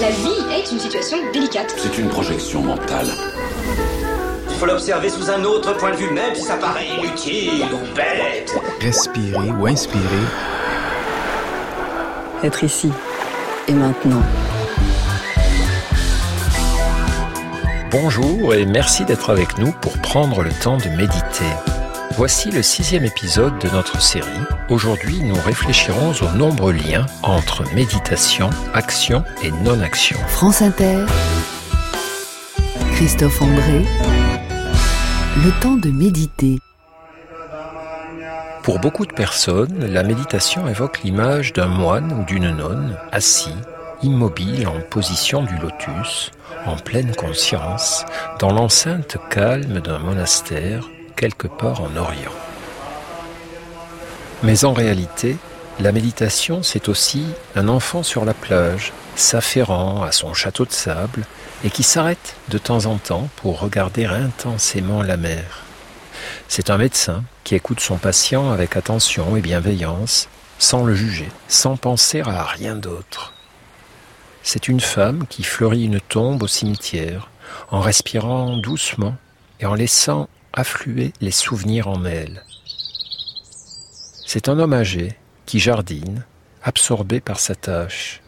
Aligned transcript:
La 0.00 0.10
vie 0.10 0.54
est 0.54 0.70
une 0.70 0.78
situation 0.78 1.16
délicate. 1.32 1.74
C'est 1.76 1.98
une 1.98 2.08
projection 2.08 2.62
mentale. 2.62 3.08
Il 4.48 4.56
faut 4.56 4.66
l'observer 4.66 5.08
sous 5.08 5.28
un 5.28 5.42
autre 5.42 5.76
point 5.76 5.90
de 5.90 5.96
vue, 5.96 6.10
même 6.12 6.36
si 6.36 6.42
ça 6.42 6.56
paraît 6.56 6.86
inutile 6.86 7.64
ou 7.64 7.96
bête. 7.96 8.56
Respirer 8.80 9.50
ou 9.50 9.66
inspirer. 9.66 10.02
Être 12.44 12.62
ici 12.62 12.92
et 13.66 13.72
maintenant. 13.72 14.22
Bonjour 17.90 18.54
et 18.54 18.66
merci 18.66 19.04
d'être 19.04 19.30
avec 19.30 19.58
nous 19.58 19.72
pour 19.72 19.98
prendre 19.98 20.44
le 20.44 20.50
temps 20.52 20.76
de 20.76 20.88
méditer. 20.90 21.77
Voici 22.18 22.50
le 22.50 22.64
sixième 22.64 23.04
épisode 23.04 23.60
de 23.60 23.68
notre 23.68 24.02
série. 24.02 24.26
Aujourd'hui, 24.70 25.22
nous 25.22 25.40
réfléchirons 25.40 26.10
aux 26.20 26.36
nombreux 26.36 26.72
liens 26.72 27.06
entre 27.22 27.62
méditation, 27.76 28.50
action 28.74 29.22
et 29.44 29.52
non-action. 29.52 30.18
France 30.26 30.60
Inter. 30.60 31.04
Christophe 32.90 33.40
André. 33.40 33.84
Le 35.44 35.60
temps 35.60 35.76
de 35.76 35.90
méditer. 35.90 36.58
Pour 38.64 38.80
beaucoup 38.80 39.06
de 39.06 39.12
personnes, 39.12 39.86
la 39.86 40.02
méditation 40.02 40.66
évoque 40.66 41.04
l'image 41.04 41.52
d'un 41.52 41.68
moine 41.68 42.12
ou 42.12 42.24
d'une 42.24 42.50
nonne 42.50 42.96
assis, 43.12 43.54
immobile 44.02 44.66
en 44.66 44.80
position 44.90 45.44
du 45.44 45.54
lotus, 45.58 46.32
en 46.66 46.74
pleine 46.74 47.14
conscience, 47.14 48.04
dans 48.40 48.50
l'enceinte 48.50 49.18
calme 49.30 49.78
d'un 49.78 50.00
monastère 50.00 50.88
quelque 51.18 51.48
part 51.48 51.82
en 51.82 51.96
Orient. 51.96 52.32
Mais 54.44 54.64
en 54.64 54.72
réalité, 54.72 55.36
la 55.80 55.90
méditation, 55.90 56.62
c'est 56.62 56.88
aussi 56.88 57.24
un 57.56 57.68
enfant 57.68 58.04
sur 58.04 58.24
la 58.24 58.34
plage, 58.34 58.92
s'affairant 59.16 60.02
à 60.02 60.12
son 60.12 60.32
château 60.32 60.64
de 60.64 60.72
sable, 60.72 61.24
et 61.64 61.70
qui 61.70 61.82
s'arrête 61.82 62.36
de 62.50 62.58
temps 62.58 62.86
en 62.86 62.98
temps 62.98 63.28
pour 63.36 63.58
regarder 63.58 64.04
intensément 64.04 65.02
la 65.02 65.16
mer. 65.16 65.64
C'est 66.46 66.70
un 66.70 66.78
médecin 66.78 67.24
qui 67.42 67.56
écoute 67.56 67.80
son 67.80 67.96
patient 67.96 68.52
avec 68.52 68.76
attention 68.76 69.36
et 69.36 69.40
bienveillance, 69.40 70.28
sans 70.60 70.84
le 70.84 70.94
juger, 70.94 71.28
sans 71.48 71.76
penser 71.76 72.20
à 72.20 72.44
rien 72.44 72.76
d'autre. 72.76 73.32
C'est 74.44 74.68
une 74.68 74.80
femme 74.80 75.26
qui 75.28 75.42
fleurit 75.42 75.84
une 75.84 76.00
tombe 76.00 76.44
au 76.44 76.46
cimetière, 76.46 77.28
en 77.72 77.80
respirant 77.80 78.56
doucement 78.56 79.16
et 79.58 79.66
en 79.66 79.74
laissant 79.74 80.28
affluer 80.58 81.12
les 81.20 81.30
souvenirs 81.30 81.86
en 81.86 82.04
elle. 82.04 82.42
C'est 84.26 84.48
un 84.48 84.58
homme 84.58 84.72
âgé 84.72 85.16
qui 85.46 85.60
jardine, 85.60 86.24
absorbé 86.64 87.20
par 87.20 87.38
sa 87.38 87.54
tâche. 87.54 88.22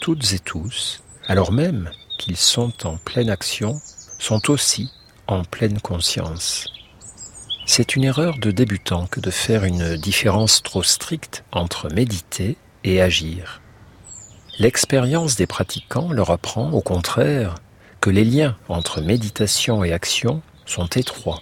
Toutes 0.00 0.32
et 0.32 0.40
tous, 0.40 1.04
alors 1.28 1.52
même 1.52 1.92
qu'ils 2.18 2.36
sont 2.36 2.84
en 2.84 2.96
pleine 2.96 3.30
action, 3.30 3.80
sont 4.18 4.50
aussi 4.50 4.90
en 5.28 5.44
pleine 5.44 5.80
conscience. 5.80 6.68
C'est 7.64 7.94
une 7.94 8.04
erreur 8.04 8.38
de 8.38 8.50
débutant 8.50 9.06
que 9.06 9.20
de 9.20 9.30
faire 9.30 9.62
une 9.62 9.96
différence 9.96 10.64
trop 10.64 10.82
stricte 10.82 11.44
entre 11.52 11.88
méditer 11.94 12.56
et 12.82 13.00
agir. 13.00 13.60
L'expérience 14.58 15.36
des 15.36 15.46
pratiquants 15.46 16.10
leur 16.12 16.30
apprend, 16.30 16.72
au 16.72 16.80
contraire, 16.80 17.54
que 18.00 18.10
les 18.10 18.24
liens 18.24 18.56
entre 18.68 19.00
méditation 19.00 19.84
et 19.84 19.92
action 19.92 20.42
sont 20.66 20.86
étroits, 20.88 21.40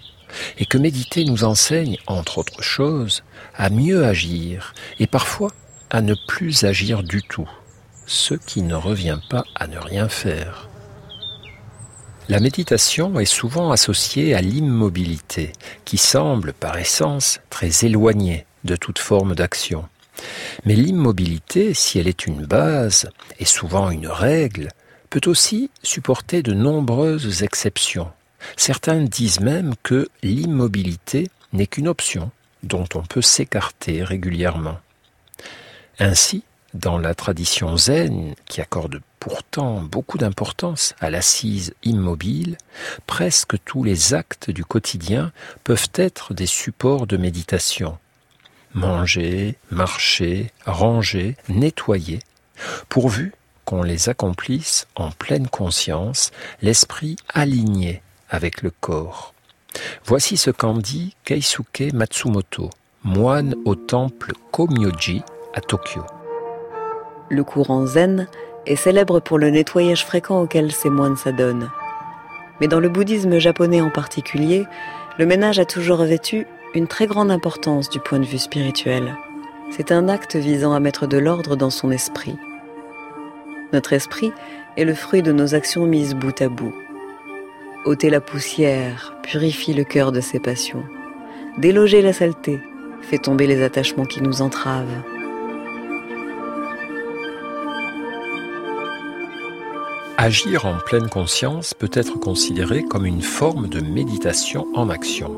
et 0.59 0.67
que 0.67 0.79
méditer 0.79 1.25
nous 1.25 1.45
enseigne, 1.45 1.99
entre 2.07 2.39
autres 2.39 2.63
choses, 2.63 3.23
à 3.55 3.71
mieux 3.71 4.05
agir, 4.05 4.75
et 4.99 5.07
parfois 5.07 5.51
à 5.91 6.01
ne 6.01 6.15
plus 6.29 6.65
agir 6.65 7.03
du 7.03 7.23
tout, 7.23 7.49
ce 8.07 8.35
qui 8.35 8.63
ne 8.63 8.75
revient 8.75 9.19
pas 9.29 9.45
à 9.55 9.67
ne 9.67 9.79
rien 9.79 10.09
faire. 10.09 10.69
La 12.29 12.41
méditation 12.41 13.21
est 13.21 13.27
souvent 13.27 13.71
associée 13.71 14.35
à 14.35 14.41
l'immobilité, 14.41 15.53
qui 15.85 15.99
semble 15.99 16.55
par 16.55 16.79
essence 16.79 17.41
très 17.51 17.85
éloignée 17.85 18.47
de 18.65 18.77
toute 18.77 18.99
forme 18.99 19.35
d'action. 19.35 19.87
Mais 20.65 20.75
l'immobilité, 20.75 21.75
si 21.75 21.99
elle 21.99 22.09
est 22.09 22.27
une 22.27 22.47
base, 22.47 23.11
et 23.39 23.45
souvent 23.45 23.91
une 23.91 24.07
règle, 24.07 24.69
peut 25.11 25.21
aussi 25.27 25.71
supporter 25.83 26.43
de 26.43 26.55
nombreuses 26.55 27.43
exceptions, 27.43 28.11
Certains 28.57 29.03
disent 29.03 29.41
même 29.41 29.75
que 29.83 30.09
l'immobilité 30.23 31.31
n'est 31.53 31.67
qu'une 31.67 31.89
option 31.89 32.31
dont 32.63 32.89
on 32.95 33.03
peut 33.03 33.23
s'écarter 33.23 34.03
régulièrement. 34.03 34.79
Ainsi, 35.99 36.43
dans 36.75 36.99
la 36.99 37.15
tradition 37.15 37.77
zen, 37.77 38.35
qui 38.47 38.61
accorde 38.61 39.01
pourtant 39.21 39.81
beaucoup 39.81 40.19
d'importance 40.19 40.95
à 41.01 41.09
l'assise 41.09 41.75
immobile, 41.85 42.59
presque 43.07 43.57
tous 43.65 43.85
les 43.85 44.13
actes 44.13 44.51
du 44.51 44.65
quotidien 44.65 45.33
peuvent 45.63 45.91
être 45.95 46.35
des 46.35 46.47
supports 46.47 47.07
de 47.07 47.17
méditation. 47.17 47.97
Manger, 48.75 49.57
marcher, 49.71 50.51
ranger, 50.67 51.37
nettoyer, 51.49 52.19
pourvu 52.89 53.33
qu'on 53.65 53.83
les 53.83 54.09
accomplisse 54.09 54.87
en 54.97 55.11
pleine 55.11 55.49
conscience, 55.49 56.33
l'esprit 56.61 57.17
aligné 57.33 58.03
avec 58.31 58.63
le 58.63 58.71
corps. 58.71 59.35
Voici 60.05 60.37
ce 60.37 60.51
qu'en 60.51 60.75
dit 60.75 61.15
Keisuke 61.25 61.93
Matsumoto, 61.93 62.71
moine 63.03 63.55
au 63.65 63.75
temple 63.75 64.33
Komyoji 64.51 65.23
à 65.55 65.61
Tokyo. 65.61 66.03
Le 67.31 67.45
courant 67.45 67.87
zen 67.87 68.29
est 68.67 68.77
célèbre 68.77 69.21
pour 69.21 69.39
le 69.39 69.51
nettoyage 69.51 70.05
fréquent 70.05 70.41
auquel 70.41 70.73
ces 70.73 70.91
moines 70.91 71.17
s'adonnent. 71.17 71.71
Mais 72.61 72.69
dans 72.69 72.81
le 72.81 72.89
bouddhisme 72.89 73.39
japonais 73.39 73.81
en 73.81 73.91
particulier, 73.91 74.65
le 75.19 75.27
ménage 75.27 75.59
a 75.59 75.65
toujours 75.65 75.99
revêtu 75.99 76.47
une 76.75 76.87
très 76.87 77.07
grande 77.07 77.31
importance 77.31 77.89
du 77.89 78.01
point 78.01 78.19
de 78.19 78.25
vue 78.25 78.39
spirituel. 78.39 79.17
C'est 79.71 79.93
un 79.93 80.09
acte 80.09 80.37
visant 80.37 80.73
à 80.73 80.81
mettre 80.81 81.07
de 81.07 81.19
l'ordre 81.19 81.57
dans 81.57 81.71
son 81.71 81.91
esprit. 81.91 82.37
Notre 83.73 83.93
esprit 83.93 84.33
est 84.77 84.85
le 84.85 84.95
fruit 84.95 85.23
de 85.23 85.33
nos 85.33 85.55
actions 85.55 85.87
mises 85.87 86.15
bout 86.15 86.41
à 86.41 86.49
bout 86.49 86.75
ôter 87.85 88.11
la 88.11 88.21
poussière, 88.21 89.15
purifie 89.23 89.75
le 89.75 89.85
cœur 89.85 90.13
de 90.13 90.21
ses 90.21 90.41
passions. 90.41 90.85
Déloger 91.59 92.03
la 92.03 92.13
saleté, 92.13 92.61
fait 93.03 93.19
tomber 93.19 93.47
les 93.47 93.63
attachements 93.63 94.07
qui 94.07 94.23
nous 94.23 94.43
entravent. 94.43 95.03
Agir 100.17 100.65
en 100.65 100.79
pleine 100.79 101.09
conscience 101.09 101.75
peut 101.75 101.91
être 101.93 102.19
considéré 102.19 102.83
comme 102.85 103.05
une 103.05 103.21
forme 103.21 103.69
de 103.69 103.81
méditation 103.81 104.67
en 104.75 104.89
action. 104.89 105.37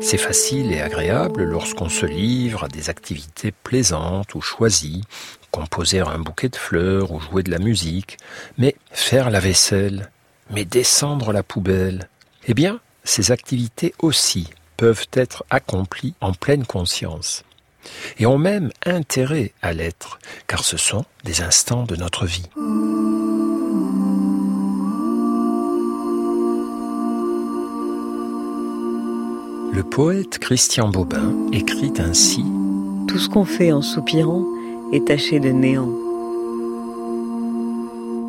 C'est 0.00 0.18
facile 0.18 0.72
et 0.72 0.80
agréable 0.80 1.44
lorsqu'on 1.44 1.88
se 1.88 2.06
livre 2.06 2.64
à 2.64 2.68
des 2.68 2.88
activités 2.88 3.52
plaisantes 3.52 4.34
ou 4.34 4.40
choisies, 4.40 5.02
composer 5.50 6.00
un 6.00 6.18
bouquet 6.18 6.48
de 6.48 6.56
fleurs 6.56 7.12
ou 7.12 7.20
jouer 7.20 7.42
de 7.42 7.50
la 7.50 7.58
musique, 7.58 8.16
mais 8.58 8.74
faire 8.90 9.28
la 9.28 9.40
vaisselle, 9.40 10.10
mais 10.52 10.64
descendre 10.64 11.32
la 11.32 11.42
poubelle, 11.42 12.08
eh 12.46 12.54
bien, 12.54 12.80
ces 13.04 13.32
activités 13.32 13.94
aussi 13.98 14.48
peuvent 14.76 15.06
être 15.12 15.44
accomplies 15.50 16.14
en 16.20 16.32
pleine 16.32 16.64
conscience 16.64 17.44
et 18.18 18.26
ont 18.26 18.38
même 18.38 18.70
intérêt 18.86 19.52
à 19.62 19.72
l'être, 19.72 20.18
car 20.46 20.64
ce 20.64 20.76
sont 20.76 21.04
des 21.24 21.40
instants 21.40 21.84
de 21.84 21.96
notre 21.96 22.26
vie. 22.26 22.48
Le 29.74 29.82
poète 29.82 30.38
Christian 30.38 30.88
Bobin 30.90 31.34
écrit 31.52 31.92
ainsi 31.98 32.44
Tout 33.08 33.18
ce 33.18 33.28
qu'on 33.28 33.44
fait 33.44 33.72
en 33.72 33.82
soupirant 33.82 34.44
est 34.92 35.06
taché 35.06 35.40
de 35.40 35.48
néant. 35.48 36.01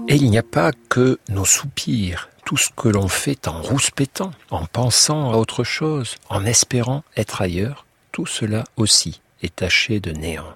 Et 0.09 0.15
il 0.15 0.29
n'y 0.29 0.38
a 0.38 0.44
pas 0.44 0.71
que 0.89 1.17
nos 1.29 1.45
soupirs, 1.45 2.29
tout 2.45 2.57
ce 2.57 2.69
que 2.75 2.89
l'on 2.89 3.07
fait 3.07 3.47
en 3.47 3.61
rouspétant, 3.61 4.31
en 4.51 4.65
pensant 4.65 5.31
à 5.31 5.38
autre 5.38 5.63
chose, 5.63 6.15
en 6.29 6.45
espérant 6.45 7.03
être 7.15 7.41
ailleurs, 7.41 7.85
tout 8.11 8.25
cela 8.25 8.65
aussi 8.75 9.21
est 9.41 9.55
taché 9.55 10.00
de 10.01 10.11
néant. 10.11 10.55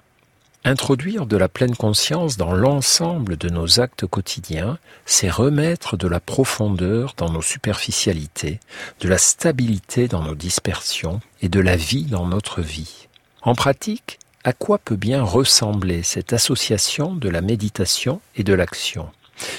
Introduire 0.64 1.24
de 1.24 1.36
la 1.38 1.48
pleine 1.48 1.76
conscience 1.76 2.36
dans 2.36 2.52
l'ensemble 2.52 3.38
de 3.38 3.48
nos 3.48 3.80
actes 3.80 4.06
quotidiens, 4.06 4.78
c'est 5.06 5.30
remettre 5.30 5.96
de 5.96 6.08
la 6.08 6.20
profondeur 6.20 7.14
dans 7.16 7.30
nos 7.30 7.42
superficialités, 7.42 8.60
de 9.00 9.08
la 9.08 9.18
stabilité 9.18 10.08
dans 10.08 10.22
nos 10.22 10.34
dispersions 10.34 11.20
et 11.40 11.48
de 11.48 11.60
la 11.60 11.76
vie 11.76 12.04
dans 12.04 12.26
notre 12.26 12.60
vie. 12.60 13.08
En 13.40 13.54
pratique, 13.54 14.18
à 14.44 14.52
quoi 14.52 14.78
peut 14.78 14.96
bien 14.96 15.22
ressembler 15.22 16.02
cette 16.02 16.32
association 16.32 17.14
de 17.14 17.28
la 17.28 17.40
méditation 17.40 18.20
et 18.36 18.44
de 18.44 18.52
l'action? 18.52 19.10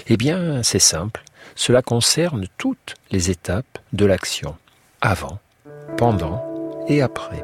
Eh 0.07 0.17
bien, 0.17 0.63
c'est 0.63 0.79
simple. 0.79 1.23
Cela 1.55 1.81
concerne 1.81 2.45
toutes 2.57 2.95
les 3.11 3.29
étapes 3.29 3.79
de 3.93 4.05
l'action, 4.05 4.55
avant, 5.01 5.39
pendant 5.97 6.43
et 6.87 7.01
après. 7.01 7.43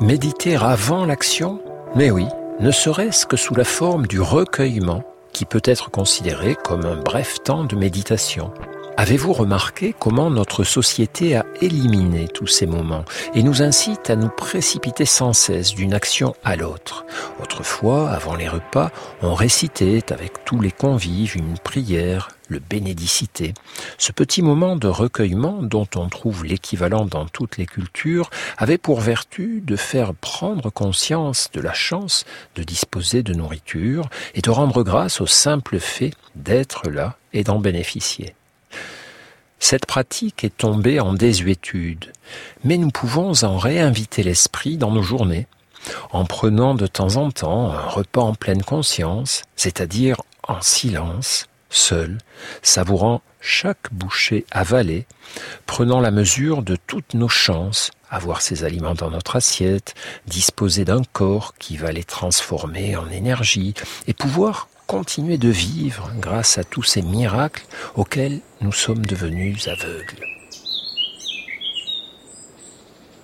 Méditer 0.00 0.56
avant 0.56 1.04
l'action 1.04 1.60
Mais 1.94 2.10
oui, 2.10 2.26
ne 2.60 2.70
serait-ce 2.70 3.26
que 3.26 3.36
sous 3.36 3.54
la 3.54 3.64
forme 3.64 4.06
du 4.06 4.20
recueillement 4.20 5.04
qui 5.32 5.44
peut 5.44 5.62
être 5.64 5.90
considéré 5.90 6.54
comme 6.54 6.84
un 6.86 6.96
bref 6.96 7.42
temps 7.42 7.64
de 7.64 7.76
méditation. 7.76 8.52
Avez-vous 9.00 9.32
remarqué 9.32 9.94
comment 9.98 10.28
notre 10.28 10.62
société 10.62 11.34
a 11.34 11.46
éliminé 11.62 12.28
tous 12.28 12.46
ces 12.46 12.66
moments 12.66 13.06
et 13.34 13.42
nous 13.42 13.62
incite 13.62 14.10
à 14.10 14.14
nous 14.14 14.28
précipiter 14.28 15.06
sans 15.06 15.32
cesse 15.32 15.74
d'une 15.74 15.94
action 15.94 16.34
à 16.44 16.54
l'autre? 16.54 17.06
Autrefois, 17.42 18.10
avant 18.10 18.34
les 18.34 18.46
repas, 18.46 18.90
on 19.22 19.32
récitait 19.32 20.12
avec 20.12 20.44
tous 20.44 20.60
les 20.60 20.70
convives 20.70 21.34
une 21.34 21.56
prière, 21.56 22.28
le 22.48 22.58
bénédicité. 22.58 23.54
Ce 23.96 24.12
petit 24.12 24.42
moment 24.42 24.76
de 24.76 24.88
recueillement 24.88 25.62
dont 25.62 25.88
on 25.96 26.10
trouve 26.10 26.44
l'équivalent 26.44 27.06
dans 27.06 27.24
toutes 27.24 27.56
les 27.56 27.64
cultures 27.64 28.28
avait 28.58 28.76
pour 28.76 29.00
vertu 29.00 29.62
de 29.64 29.76
faire 29.76 30.12
prendre 30.12 30.68
conscience 30.68 31.48
de 31.54 31.62
la 31.62 31.72
chance 31.72 32.26
de 32.54 32.62
disposer 32.62 33.22
de 33.22 33.32
nourriture 33.32 34.10
et 34.34 34.42
de 34.42 34.50
rendre 34.50 34.82
grâce 34.82 35.22
au 35.22 35.26
simple 35.26 35.78
fait 35.80 36.12
d'être 36.34 36.90
là 36.90 37.16
et 37.32 37.44
d'en 37.44 37.60
bénéficier. 37.60 38.34
Cette 39.58 39.86
pratique 39.86 40.42
est 40.42 40.56
tombée 40.56 41.00
en 41.00 41.12
désuétude, 41.12 42.12
mais 42.64 42.78
nous 42.78 42.90
pouvons 42.90 43.44
en 43.44 43.58
réinviter 43.58 44.22
l'esprit 44.22 44.78
dans 44.78 44.90
nos 44.90 45.02
journées, 45.02 45.46
en 46.12 46.24
prenant 46.24 46.74
de 46.74 46.86
temps 46.86 47.16
en 47.16 47.30
temps 47.30 47.70
un 47.70 47.88
repas 47.88 48.22
en 48.22 48.34
pleine 48.34 48.62
conscience, 48.62 49.42
c'est-à-dire 49.56 50.22
en 50.48 50.60
silence, 50.62 51.46
seul, 51.68 52.18
savourant 52.62 53.20
chaque 53.40 53.92
bouchée 53.92 54.44
avalée, 54.50 55.06
prenant 55.66 56.00
la 56.00 56.10
mesure 56.10 56.62
de 56.62 56.76
toutes 56.86 57.14
nos 57.14 57.28
chances, 57.28 57.90
avoir 58.10 58.42
ces 58.42 58.64
aliments 58.64 58.94
dans 58.94 59.10
notre 59.10 59.36
assiette, 59.36 59.94
disposer 60.26 60.84
d'un 60.84 61.02
corps 61.12 61.54
qui 61.58 61.76
va 61.76 61.92
les 61.92 62.04
transformer 62.04 62.96
en 62.96 63.08
énergie, 63.10 63.74
et 64.06 64.14
pouvoir 64.14 64.68
continuer 64.90 65.38
de 65.38 65.50
vivre 65.50 66.10
grâce 66.18 66.58
à 66.58 66.64
tous 66.64 66.82
ces 66.82 67.00
miracles 67.00 67.64
auxquels 67.94 68.40
nous 68.60 68.72
sommes 68.72 69.06
devenus 69.06 69.68
aveugles. 69.68 70.26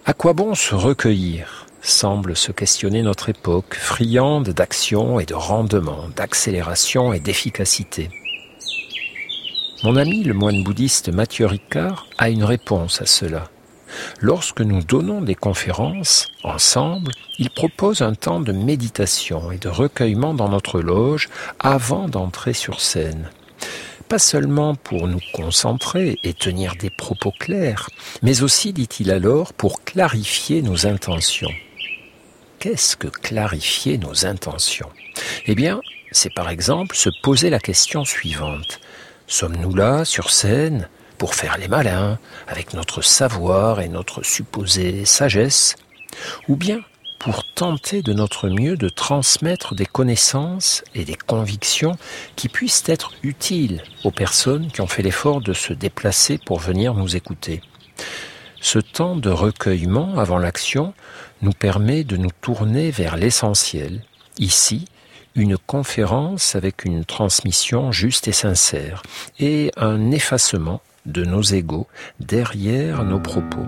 À 0.05 0.13
quoi 0.13 0.33
bon 0.33 0.55
se 0.55 0.77
recueillir 0.77 1.67
semble 1.83 2.37
se 2.37 2.53
questionner 2.53 3.03
notre 3.03 3.31
époque, 3.31 3.75
friande 3.75 4.51
d'action 4.51 5.19
et 5.19 5.27
de 5.27 5.35
rendement, 5.35 6.09
d'accélération 6.15 7.13
et 7.13 7.19
d'efficacité. 7.19 8.11
Mon 9.83 9.97
ami 9.97 10.23
le 10.23 10.35
moine 10.35 10.63
bouddhiste 10.63 11.09
Mathieu 11.09 11.47
Ricard 11.47 12.07
a 12.17 12.31
une 12.31 12.45
réponse 12.45 13.03
à 13.03 13.07
cela. 13.07 13.51
Lorsque 14.21 14.61
nous 14.61 14.83
donnons 14.83 15.21
des 15.21 15.35
conférences 15.35 16.29
ensemble, 16.43 17.13
il 17.39 17.51
propose 17.51 18.03
un 18.03 18.15
temps 18.15 18.41
de 18.41 18.53
méditation 18.53 19.53
et 19.53 19.59
de 19.59 19.69
recueillement 19.69 20.35
dans 20.35 20.49
notre 20.49 20.81
loge 20.81 21.29
avant 21.59 22.09
d'entrer 22.09 22.53
sur 22.53 22.81
scène. 22.81 23.31
Pas 24.09 24.19
seulement 24.19 24.77
pour 24.77 25.09
nous 25.09 25.21
concentrer 25.33 26.19
et 26.23 26.33
tenir 26.33 26.75
des 26.77 26.91
propos 26.91 27.33
clairs, 27.33 27.89
mais 28.23 28.43
aussi, 28.43 28.73
dit-il 28.73 29.11
alors, 29.11 29.53
pour 29.53 29.83
clarifier 29.83 30.63
nos 30.63 30.87
intentions. 30.87 31.53
Qu'est-ce 32.61 32.97
que 32.97 33.09
clarifier 33.09 33.99
nos 33.99 34.25
intentions? 34.25 34.91
Eh 35.47 35.55
bien, 35.55 35.81
c'est 36.13 36.33
par 36.33 36.49
exemple 36.49 36.97
se 36.97 37.11
poser 37.23 37.51
la 37.51 37.59
question 37.59 38.05
suivante. 38.05 38.81
Sommes-nous 39.27 39.75
là, 39.75 40.05
sur 40.05 40.31
scène, 40.31 40.89
pour 41.19 41.35
faire 41.35 41.59
les 41.59 41.69
malins, 41.69 42.19
avec 42.49 42.75
notre 42.75 43.03
savoir 43.03 43.81
et 43.81 43.89
notre 43.89 44.23
supposée 44.23 45.05
sagesse, 45.05 45.77
ou 46.49 46.57
bien 46.57 46.81
pour 47.19 47.45
tenter 47.55 48.03
de 48.03 48.13
notre 48.13 48.49
mieux 48.49 48.77
de 48.77 48.89
transmettre 48.89 49.75
des 49.75 49.87
connaissances 49.87 50.85
et 50.95 51.05
des 51.05 51.17
convictions 51.17 51.97
qui 52.37 52.49
puissent 52.49 52.85
être 52.87 53.13
utiles 53.23 53.83
aux 54.05 54.11
personnes 54.11 54.71
qui 54.71 54.81
ont 54.81 54.87
fait 54.87 55.03
l'effort 55.03 55.41
de 55.41 55.53
se 55.53 55.73
déplacer 55.73 56.39
pour 56.39 56.61
venir 56.61 56.95
nous 56.95 57.17
écouter. 57.17 57.63
Ce 58.61 58.79
temps 58.79 59.17
de 59.17 59.31
recueillement 59.31 60.19
avant 60.19 60.39
l'action 60.39 60.95
nous 61.43 61.53
permet 61.53 62.05
de 62.05 62.17
nous 62.17 62.31
tourner 62.41 62.91
vers 62.91 63.17
l'essentiel. 63.17 64.03
Ici, 64.39 64.87
une 65.35 65.59
conférence 65.59 66.57
avec 66.57 66.85
une 66.85 67.05
transmission 67.05 67.93
juste 67.93 68.29
et 68.29 68.33
sincère 68.33 69.03
et 69.39 69.71
un 69.77 70.11
effacement 70.11 70.81
de 71.07 71.25
nos 71.25 71.43
égaux 71.43 71.87
derrière 72.21 73.05
nos 73.05 73.21
propos. 73.21 73.67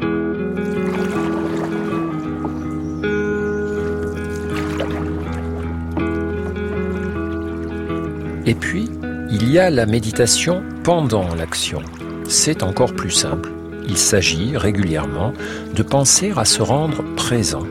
Et 8.46 8.55
puis, 8.55 8.88
il 9.31 9.50
y 9.50 9.58
a 9.58 9.70
la 9.70 9.87
méditation 9.87 10.62
pendant 10.82 11.35
l'action. 11.35 11.82
C'est 12.29 12.62
encore 12.62 12.94
plus 12.94 13.11
simple. 13.11 13.50
Il 13.87 13.99
s'agit 13.99 14.56
régulièrement 14.56 15.32
de 15.75 15.82
penser 15.82 16.32
à 16.37 16.44
se 16.44 16.62
rendre 16.62 17.02
présent 17.14 17.67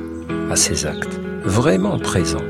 à 0.51 0.55
ses 0.55 0.85
actes, 0.85 1.19
vraiment 1.43 1.99
présent 1.99 2.43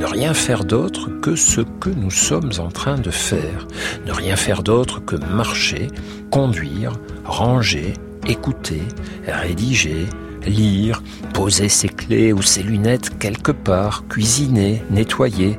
ne 0.00 0.06
rien 0.06 0.32
faire 0.32 0.64
d'autre 0.64 1.10
que 1.20 1.36
ce 1.36 1.60
que 1.60 1.90
nous 1.90 2.10
sommes 2.10 2.52
en 2.58 2.68
train 2.68 2.96
de 2.96 3.10
faire, 3.10 3.68
ne 4.06 4.12
rien 4.12 4.34
faire 4.34 4.62
d'autre 4.62 5.04
que 5.04 5.14
marcher, 5.14 5.88
conduire, 6.30 6.92
ranger, 7.26 7.92
écouter, 8.26 8.80
rédiger, 9.26 10.06
lire, 10.46 11.02
poser 11.34 11.68
ses 11.68 11.90
clés 11.90 12.32
ou 12.32 12.40
ses 12.40 12.62
lunettes 12.62 13.18
quelque 13.18 13.52
part, 13.52 14.04
cuisiner, 14.08 14.82
nettoyer. 14.90 15.58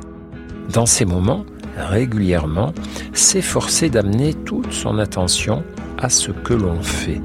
Dans 0.72 0.86
ces 0.86 1.04
moments, 1.04 1.46
régulièrement, 1.76 2.72
s'efforcer 3.12 3.90
d'amener 3.90 4.34
toute 4.34 4.72
son 4.72 4.98
attention 4.98 5.62
à 5.98 6.08
ce 6.08 6.32
que 6.32 6.54
l'on 6.54 6.82
fait. 6.82 7.20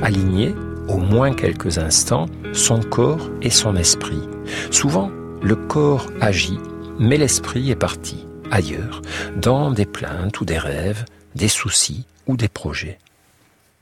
Aligner, 0.00 0.54
au 0.88 0.96
moins 0.96 1.34
quelques 1.34 1.76
instants, 1.76 2.30
son 2.54 2.80
corps 2.80 3.28
et 3.42 3.50
son 3.50 3.76
esprit. 3.76 4.22
Souvent, 4.70 5.10
le 5.44 5.56
corps 5.56 6.10
agit, 6.22 6.58
mais 6.98 7.18
l'esprit 7.18 7.70
est 7.70 7.76
parti, 7.76 8.26
ailleurs, 8.50 9.02
dans 9.36 9.70
des 9.70 9.84
plaintes 9.84 10.40
ou 10.40 10.46
des 10.46 10.56
rêves, 10.56 11.04
des 11.34 11.48
soucis 11.48 12.06
ou 12.26 12.38
des 12.38 12.48
projets. 12.48 12.98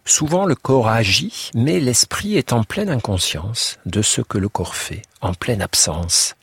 Souvent 0.04 0.44
le 0.44 0.56
corps 0.56 0.88
agit, 0.88 1.52
mais 1.54 1.78
l'esprit 1.78 2.36
est 2.36 2.52
en 2.52 2.64
pleine 2.64 2.88
inconscience 2.88 3.78
de 3.86 4.02
ce 4.02 4.20
que 4.22 4.38
le 4.38 4.48
corps 4.48 4.74
fait, 4.74 5.02
en 5.20 5.34
pleine 5.34 5.62
absence. 5.62 6.34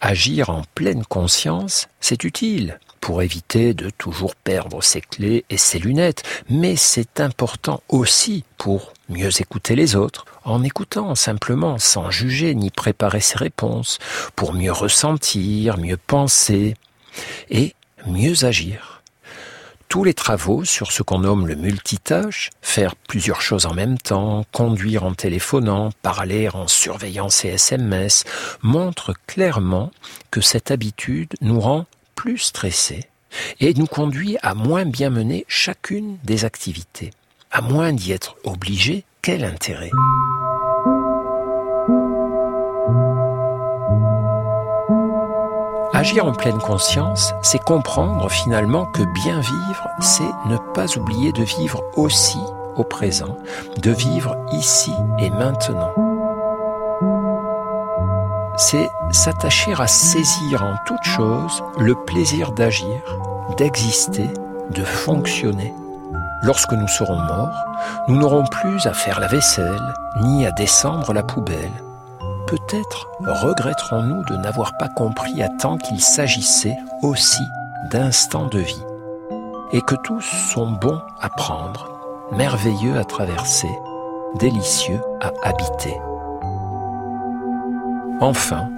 Agir 0.00 0.50
en 0.50 0.62
pleine 0.76 1.04
conscience, 1.04 1.88
c'est 2.00 2.22
utile 2.22 2.78
pour 3.00 3.22
éviter 3.22 3.74
de 3.74 3.90
toujours 3.90 4.36
perdre 4.36 4.84
ses 4.84 5.00
clés 5.00 5.44
et 5.50 5.56
ses 5.56 5.80
lunettes, 5.80 6.22
mais 6.48 6.76
c'est 6.76 7.18
important 7.18 7.82
aussi 7.88 8.44
pour 8.56 8.92
mieux 9.12 9.40
écouter 9.40 9.76
les 9.76 9.94
autres, 9.94 10.24
en 10.44 10.62
écoutant 10.62 11.14
simplement 11.14 11.78
sans 11.78 12.10
juger 12.10 12.54
ni 12.54 12.70
préparer 12.70 13.20
ses 13.20 13.38
réponses, 13.38 13.98
pour 14.34 14.52
mieux 14.52 14.72
ressentir, 14.72 15.78
mieux 15.78 15.96
penser 15.96 16.74
et 17.50 17.74
mieux 18.06 18.44
agir. 18.44 19.02
Tous 19.88 20.04
les 20.04 20.14
travaux 20.14 20.64
sur 20.64 20.90
ce 20.90 21.02
qu'on 21.02 21.18
nomme 21.18 21.46
le 21.46 21.54
multitâche, 21.54 22.48
faire 22.62 22.96
plusieurs 22.96 23.42
choses 23.42 23.66
en 23.66 23.74
même 23.74 23.98
temps, 23.98 24.46
conduire 24.50 25.04
en 25.04 25.12
téléphonant, 25.12 25.90
parler 26.00 26.48
en 26.48 26.66
surveillant 26.66 27.28
ses 27.28 27.48
SMS, 27.48 28.24
montrent 28.62 29.12
clairement 29.26 29.92
que 30.30 30.40
cette 30.40 30.70
habitude 30.70 31.34
nous 31.42 31.60
rend 31.60 31.84
plus 32.14 32.38
stressés 32.38 33.04
et 33.60 33.74
nous 33.74 33.86
conduit 33.86 34.38
à 34.42 34.54
moins 34.54 34.86
bien 34.86 35.10
mener 35.10 35.44
chacune 35.46 36.16
des 36.24 36.46
activités. 36.46 37.10
À 37.54 37.60
moins 37.60 37.92
d'y 37.92 38.12
être 38.12 38.36
obligé, 38.44 39.04
quel 39.20 39.44
intérêt? 39.44 39.90
Agir 45.92 46.24
en 46.24 46.32
pleine 46.32 46.56
conscience, 46.56 47.34
c'est 47.42 47.62
comprendre 47.62 48.30
finalement 48.30 48.86
que 48.86 49.02
bien 49.02 49.38
vivre, 49.40 49.86
c'est 50.00 50.48
ne 50.48 50.56
pas 50.72 50.96
oublier 50.96 51.30
de 51.32 51.42
vivre 51.42 51.82
aussi 51.94 52.40
au 52.76 52.84
présent, 52.84 53.36
de 53.82 53.90
vivre 53.90 54.34
ici 54.52 54.94
et 55.18 55.28
maintenant. 55.28 55.92
C'est 58.56 58.88
s'attacher 59.10 59.74
à 59.78 59.86
saisir 59.86 60.62
en 60.62 60.76
toute 60.86 61.04
chose 61.04 61.62
le 61.78 61.94
plaisir 62.06 62.52
d'agir, 62.52 63.02
d'exister, 63.58 64.30
de 64.70 64.82
fonctionner. 64.82 65.74
Lorsque 66.42 66.72
nous 66.72 66.88
serons 66.88 67.18
morts, 67.18 67.64
nous 68.08 68.16
n'aurons 68.16 68.44
plus 68.44 68.86
à 68.86 68.92
faire 68.92 69.20
la 69.20 69.28
vaisselle, 69.28 69.94
ni 70.22 70.44
à 70.44 70.50
descendre 70.50 71.12
la 71.12 71.22
poubelle. 71.22 71.70
Peut-être 72.48 73.08
regretterons-nous 73.20 74.24
de 74.24 74.36
n'avoir 74.36 74.76
pas 74.76 74.88
compris 74.88 75.40
à 75.42 75.48
temps 75.48 75.78
qu'il 75.78 76.00
s'agissait 76.00 76.76
aussi 77.02 77.44
d'instants 77.90 78.46
de 78.46 78.58
vie, 78.58 78.84
et 79.72 79.80
que 79.82 79.94
tous 79.94 80.20
sont 80.20 80.70
bons 80.72 81.00
à 81.20 81.28
prendre, 81.28 81.88
merveilleux 82.32 82.98
à 82.98 83.04
traverser, 83.04 83.70
délicieux 84.34 85.00
à 85.20 85.32
habiter. 85.44 85.96
Enfin, 88.20 88.68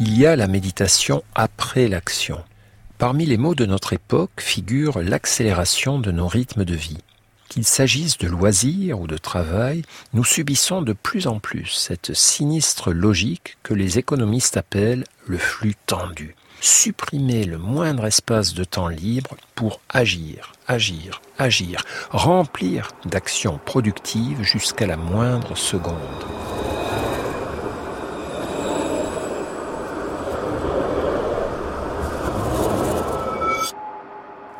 il 0.00 0.18
y 0.18 0.26
a 0.26 0.34
la 0.34 0.48
méditation 0.48 1.22
après 1.34 1.86
l'action. 1.86 2.38
Parmi 2.98 3.26
les 3.26 3.38
mots 3.38 3.56
de 3.56 3.66
notre 3.66 3.92
époque 3.92 4.40
figure 4.40 5.02
l'accélération 5.02 5.98
de 5.98 6.12
nos 6.12 6.28
rythmes 6.28 6.64
de 6.64 6.76
vie. 6.76 6.98
Qu'il 7.48 7.64
s'agisse 7.64 8.18
de 8.18 8.28
loisirs 8.28 9.00
ou 9.00 9.08
de 9.08 9.16
travail, 9.16 9.82
nous 10.12 10.24
subissons 10.24 10.80
de 10.80 10.92
plus 10.92 11.26
en 11.26 11.40
plus 11.40 11.66
cette 11.66 12.14
sinistre 12.14 12.92
logique 12.92 13.58
que 13.64 13.74
les 13.74 13.98
économistes 13.98 14.56
appellent 14.56 15.04
le 15.26 15.38
flux 15.38 15.74
tendu. 15.86 16.36
Supprimer 16.60 17.44
le 17.44 17.58
moindre 17.58 18.06
espace 18.06 18.54
de 18.54 18.64
temps 18.64 18.88
libre 18.88 19.36
pour 19.56 19.80
agir, 19.88 20.52
agir, 20.68 21.20
agir, 21.36 21.82
remplir 22.10 22.88
d'actions 23.06 23.58
productives 23.64 24.42
jusqu'à 24.42 24.86
la 24.86 24.96
moindre 24.96 25.56
seconde. 25.56 25.98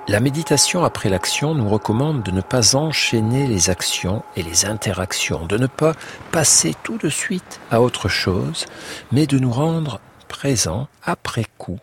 La 0.06 0.20
méditation 0.20 0.84
après 0.84 1.08
l'action 1.08 1.54
nous 1.54 1.66
recommande 1.66 2.22
de 2.22 2.30
ne 2.30 2.42
pas 2.42 2.76
enchaîner 2.76 3.46
les 3.46 3.70
actions 3.70 4.22
et 4.36 4.42
les 4.42 4.66
interactions, 4.66 5.46
de 5.46 5.56
ne 5.56 5.66
pas 5.66 5.94
passer 6.30 6.74
tout 6.82 6.98
de 6.98 7.08
suite 7.08 7.58
à 7.70 7.80
autre 7.80 8.08
chose, 8.08 8.66
mais 9.12 9.26
de 9.26 9.38
nous 9.38 9.50
rendre 9.50 10.00
présents 10.28 10.88
après 11.02 11.46
coup 11.56 11.78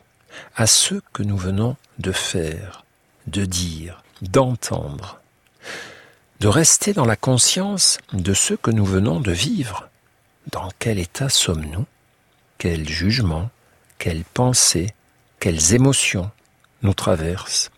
à 0.55 0.67
ce 0.67 1.01
que 1.13 1.23
nous 1.23 1.35
venons 1.35 1.77
de 1.97 2.11
faire, 2.11 2.85
de 3.25 3.43
dire, 3.43 4.03
d'entendre, 4.21 5.19
de 6.39 6.47
rester 6.47 6.93
dans 6.93 7.05
la 7.05 7.15
conscience 7.15 7.97
de 8.13 8.35
ce 8.35 8.53
que 8.53 8.69
nous 8.69 8.85
venons 8.85 9.19
de 9.19 9.31
vivre. 9.31 9.89
Dans 10.51 10.69
quel 10.77 10.99
état 10.99 11.29
sommes-nous 11.29 11.85
Quels 12.59 12.87
jugements, 12.87 13.49
quelles 13.97 14.25
pensées, 14.25 14.93
quelles 15.39 15.73
émotions 15.73 16.29
nous 16.83 16.93
traversent 16.93 17.71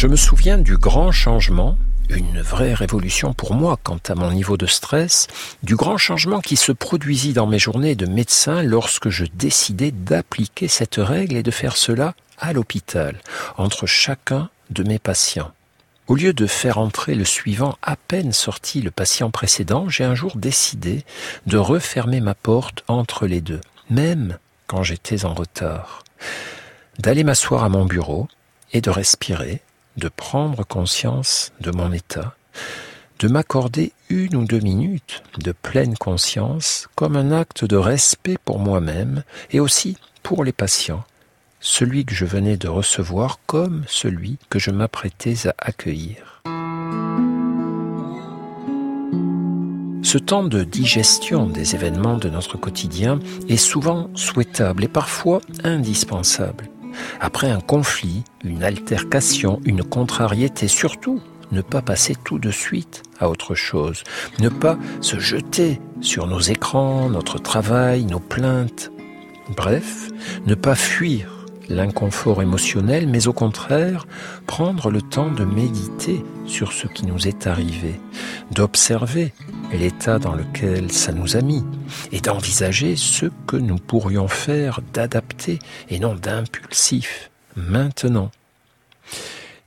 Je 0.00 0.06
me 0.06 0.16
souviens 0.16 0.56
du 0.56 0.78
grand 0.78 1.12
changement, 1.12 1.76
une 2.08 2.40
vraie 2.40 2.72
révolution 2.72 3.34
pour 3.34 3.52
moi 3.52 3.78
quant 3.82 4.00
à 4.08 4.14
mon 4.14 4.32
niveau 4.32 4.56
de 4.56 4.64
stress, 4.64 5.26
du 5.62 5.76
grand 5.76 5.98
changement 5.98 6.40
qui 6.40 6.56
se 6.56 6.72
produisit 6.72 7.34
dans 7.34 7.46
mes 7.46 7.58
journées 7.58 7.96
de 7.96 8.06
médecin 8.06 8.62
lorsque 8.62 9.10
je 9.10 9.26
décidai 9.34 9.90
d'appliquer 9.90 10.68
cette 10.68 10.96
règle 10.96 11.36
et 11.36 11.42
de 11.42 11.50
faire 11.50 11.76
cela 11.76 12.14
à 12.38 12.54
l'hôpital, 12.54 13.20
entre 13.58 13.84
chacun 13.84 14.48
de 14.70 14.84
mes 14.84 14.98
patients. 14.98 15.52
Au 16.06 16.14
lieu 16.14 16.32
de 16.32 16.46
faire 16.46 16.78
entrer 16.78 17.14
le 17.14 17.26
suivant 17.26 17.76
à 17.82 17.96
peine 17.96 18.32
sorti 18.32 18.80
le 18.80 18.90
patient 18.90 19.30
précédent, 19.30 19.90
j'ai 19.90 20.04
un 20.04 20.14
jour 20.14 20.32
décidé 20.34 21.04
de 21.44 21.58
refermer 21.58 22.22
ma 22.22 22.34
porte 22.34 22.84
entre 22.88 23.26
les 23.26 23.42
deux, 23.42 23.60
même 23.90 24.38
quand 24.66 24.82
j'étais 24.82 25.26
en 25.26 25.34
retard, 25.34 26.04
d'aller 26.98 27.22
m'asseoir 27.22 27.64
à 27.64 27.68
mon 27.68 27.84
bureau 27.84 28.28
et 28.72 28.80
de 28.80 28.88
respirer 28.88 29.60
de 29.96 30.08
prendre 30.08 30.64
conscience 30.64 31.52
de 31.60 31.70
mon 31.70 31.92
état, 31.92 32.34
de 33.18 33.28
m'accorder 33.28 33.92
une 34.08 34.34
ou 34.34 34.44
deux 34.44 34.60
minutes 34.60 35.22
de 35.38 35.52
pleine 35.52 35.96
conscience 35.96 36.88
comme 36.94 37.16
un 37.16 37.32
acte 37.32 37.64
de 37.64 37.76
respect 37.76 38.38
pour 38.44 38.58
moi-même 38.58 39.22
et 39.50 39.60
aussi 39.60 39.96
pour 40.22 40.44
les 40.44 40.52
patients, 40.52 41.04
celui 41.60 42.04
que 42.04 42.14
je 42.14 42.24
venais 42.24 42.56
de 42.56 42.68
recevoir 42.68 43.38
comme 43.46 43.84
celui 43.86 44.38
que 44.48 44.58
je 44.58 44.70
m'apprêtais 44.70 45.46
à 45.46 45.54
accueillir. 45.58 46.42
Ce 50.02 50.18
temps 50.18 50.44
de 50.44 50.64
digestion 50.64 51.46
des 51.46 51.74
événements 51.74 52.16
de 52.16 52.30
notre 52.30 52.56
quotidien 52.56 53.20
est 53.48 53.58
souvent 53.58 54.10
souhaitable 54.14 54.84
et 54.84 54.88
parfois 54.88 55.40
indispensable 55.62 56.68
après 57.20 57.50
un 57.50 57.60
conflit, 57.60 58.24
une 58.44 58.62
altercation, 58.62 59.60
une 59.64 59.82
contrariété, 59.82 60.68
surtout 60.68 61.20
ne 61.52 61.62
pas 61.62 61.82
passer 61.82 62.14
tout 62.24 62.38
de 62.38 62.50
suite 62.50 63.02
à 63.18 63.28
autre 63.28 63.54
chose, 63.54 64.04
ne 64.38 64.48
pas 64.48 64.78
se 65.00 65.18
jeter 65.18 65.80
sur 66.00 66.26
nos 66.26 66.40
écrans, 66.40 67.08
notre 67.10 67.38
travail, 67.38 68.04
nos 68.04 68.20
plaintes. 68.20 68.90
Bref, 69.56 70.08
ne 70.46 70.54
pas 70.54 70.76
fuir 70.76 71.39
l'inconfort 71.70 72.42
émotionnel, 72.42 73.06
mais 73.06 73.28
au 73.28 73.32
contraire, 73.32 74.06
prendre 74.46 74.90
le 74.90 75.00
temps 75.00 75.30
de 75.30 75.44
méditer 75.44 76.24
sur 76.46 76.72
ce 76.72 76.86
qui 76.86 77.06
nous 77.06 77.28
est 77.28 77.46
arrivé, 77.46 77.98
d'observer 78.50 79.32
l'état 79.72 80.18
dans 80.18 80.34
lequel 80.34 80.90
ça 80.90 81.12
nous 81.12 81.36
a 81.36 81.40
mis, 81.40 81.64
et 82.12 82.20
d'envisager 82.20 82.96
ce 82.96 83.26
que 83.46 83.56
nous 83.56 83.78
pourrions 83.78 84.28
faire 84.28 84.80
d'adapté 84.92 85.58
et 85.88 86.00
non 86.00 86.14
d'impulsif, 86.14 87.30
maintenant. 87.56 88.30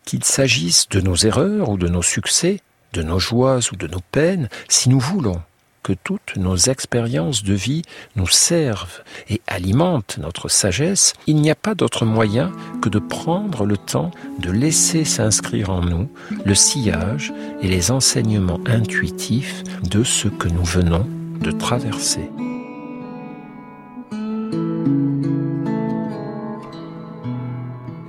Qu'il 0.06 0.24
s'agisse 0.24 0.90
de 0.90 1.00
nos 1.00 1.16
erreurs 1.16 1.70
ou 1.70 1.78
de 1.78 1.88
nos 1.88 2.02
succès, 2.02 2.60
de 2.92 3.02
nos 3.02 3.20
joies 3.20 3.60
ou 3.72 3.76
de 3.78 3.88
nos 3.88 4.02
peines, 4.12 4.50
si 4.68 4.90
nous 4.90 5.00
voulons 5.00 5.42
que 5.84 5.94
toutes 5.94 6.38
nos 6.38 6.56
expériences 6.56 7.44
de 7.44 7.54
vie 7.54 7.84
nous 8.16 8.28
servent 8.28 9.04
et 9.30 9.42
alimentent 9.48 10.18
notre 10.18 10.48
sagesse, 10.48 11.14
il 11.28 11.36
n'y 11.36 11.52
a 11.52 11.56
pas 11.56 11.76
d'autre 11.76 12.06
moyen 12.06 12.52
que 12.82 12.90
de 12.90 13.00
prendre 13.00 13.66
le 13.66 13.78
temps 13.78 14.12
de 14.40 14.50
laisser 14.50 15.04
s'inscrire 15.04 15.70
en 15.70 15.82
nous 15.82 16.10
le 16.46 16.56
sillage 16.56 17.34
et 17.62 17.68
les 17.68 17.92
enseignements 17.92 18.62
intuitifs 18.66 19.64
de 19.84 20.04
ce 20.04 20.30
que 20.30 20.48
nous 20.48 20.64
venons 20.64 21.08
de 21.42 21.52
traverser. 21.52 22.32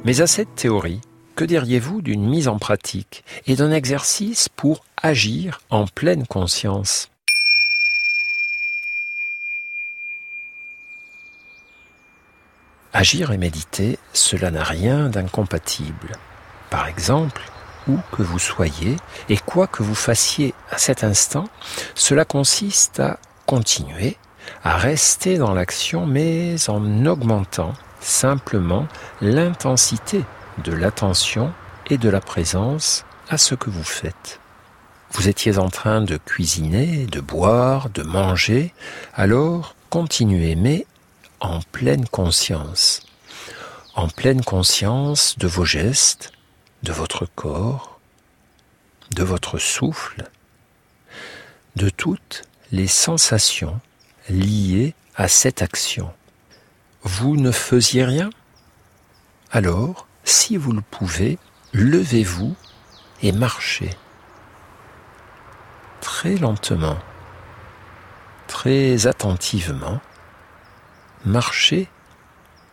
Mais 0.04 0.21
à 0.21 0.26
cette 0.26 0.54
théorie, 0.54 1.00
que 1.35 1.45
diriez-vous 1.45 2.02
d'une 2.02 2.25
mise 2.25 2.47
en 2.47 2.59
pratique 2.59 3.25
et 3.47 3.57
d'un 3.57 3.73
exercice 3.73 4.49
pour 4.49 4.85
agir 5.02 5.61
en 5.71 5.87
pleine 5.87 6.26
conscience? 6.26 7.09
Agir 12.96 13.32
et 13.32 13.38
méditer, 13.38 13.98
cela 14.12 14.52
n'a 14.52 14.62
rien 14.62 15.08
d'incompatible. 15.08 16.12
Par 16.70 16.86
exemple, 16.86 17.42
où 17.88 17.98
que 18.12 18.22
vous 18.22 18.38
soyez 18.38 18.96
et 19.28 19.36
quoi 19.36 19.66
que 19.66 19.82
vous 19.82 19.96
fassiez 19.96 20.54
à 20.70 20.78
cet 20.78 21.02
instant, 21.02 21.48
cela 21.96 22.24
consiste 22.24 23.00
à 23.00 23.18
continuer, 23.46 24.16
à 24.62 24.76
rester 24.76 25.38
dans 25.38 25.54
l'action, 25.54 26.06
mais 26.06 26.54
en 26.68 27.04
augmentant 27.04 27.74
simplement 28.00 28.86
l'intensité 29.20 30.24
de 30.62 30.72
l'attention 30.72 31.52
et 31.90 31.98
de 31.98 32.08
la 32.08 32.20
présence 32.20 33.04
à 33.28 33.38
ce 33.38 33.56
que 33.56 33.70
vous 33.70 33.82
faites. 33.82 34.38
Vous 35.10 35.28
étiez 35.28 35.58
en 35.58 35.68
train 35.68 36.00
de 36.00 36.16
cuisiner, 36.16 37.06
de 37.06 37.20
boire, 37.20 37.90
de 37.90 38.04
manger, 38.04 38.72
alors 39.14 39.74
continuez, 39.90 40.54
mais 40.54 40.86
en 41.44 41.60
pleine 41.60 42.06
conscience, 42.08 43.02
en 43.94 44.08
pleine 44.08 44.42
conscience 44.42 45.36
de 45.38 45.46
vos 45.46 45.66
gestes, 45.66 46.32
de 46.82 46.90
votre 46.90 47.26
corps, 47.26 48.00
de 49.14 49.22
votre 49.22 49.58
souffle, 49.58 50.24
de 51.76 51.90
toutes 51.90 52.44
les 52.72 52.88
sensations 52.88 53.78
liées 54.30 54.94
à 55.16 55.28
cette 55.28 55.60
action. 55.60 56.10
Vous 57.02 57.36
ne 57.36 57.50
faisiez 57.50 58.04
rien? 58.04 58.30
Alors, 59.50 60.06
si 60.24 60.56
vous 60.56 60.72
le 60.72 60.80
pouvez, 60.80 61.38
levez-vous 61.74 62.56
et 63.20 63.32
marchez. 63.32 63.90
Très 66.00 66.36
lentement, 66.36 66.96
très 68.46 69.06
attentivement 69.06 70.00
marcher 71.25 71.88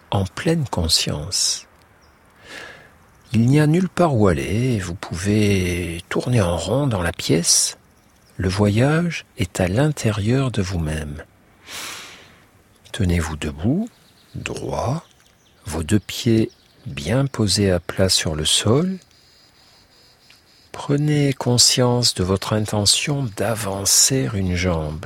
en 0.10 0.25
pleine 0.25 0.65
conscience. 0.67 1.67
Il 3.34 3.46
n'y 3.46 3.62
a 3.62 3.67
nulle 3.67 3.89
part 3.89 4.15
où 4.15 4.27
aller, 4.27 4.79
vous 4.79 4.96
pouvez 4.96 6.01
tourner 6.10 6.41
en 6.41 6.58
rond 6.58 6.88
dans 6.88 7.01
la 7.01 7.13
pièce, 7.13 7.77
le 8.36 8.50
voyage 8.50 9.25
est 9.38 9.62
à 9.62 9.67
l'intérieur 9.67 10.51
de 10.51 10.62
vous-même. 10.62 11.24
Tenez-vous 12.91 13.38
debout, 13.38 13.88
droit, 14.36 15.05
vos 15.65 15.84
deux 15.84 16.00
pieds 16.00 16.51
bien 16.86 17.25
posés 17.25 17.72
à 17.72 17.79
plat 17.79 18.10
sur 18.10 18.36
le 18.36 18.43
sol. 18.43 18.98
Prenez 20.74 21.31
conscience 21.34 22.15
de 22.15 22.24
votre 22.24 22.53
intention 22.53 23.29
d'avancer 23.38 24.29
une 24.34 24.55
jambe 24.55 25.05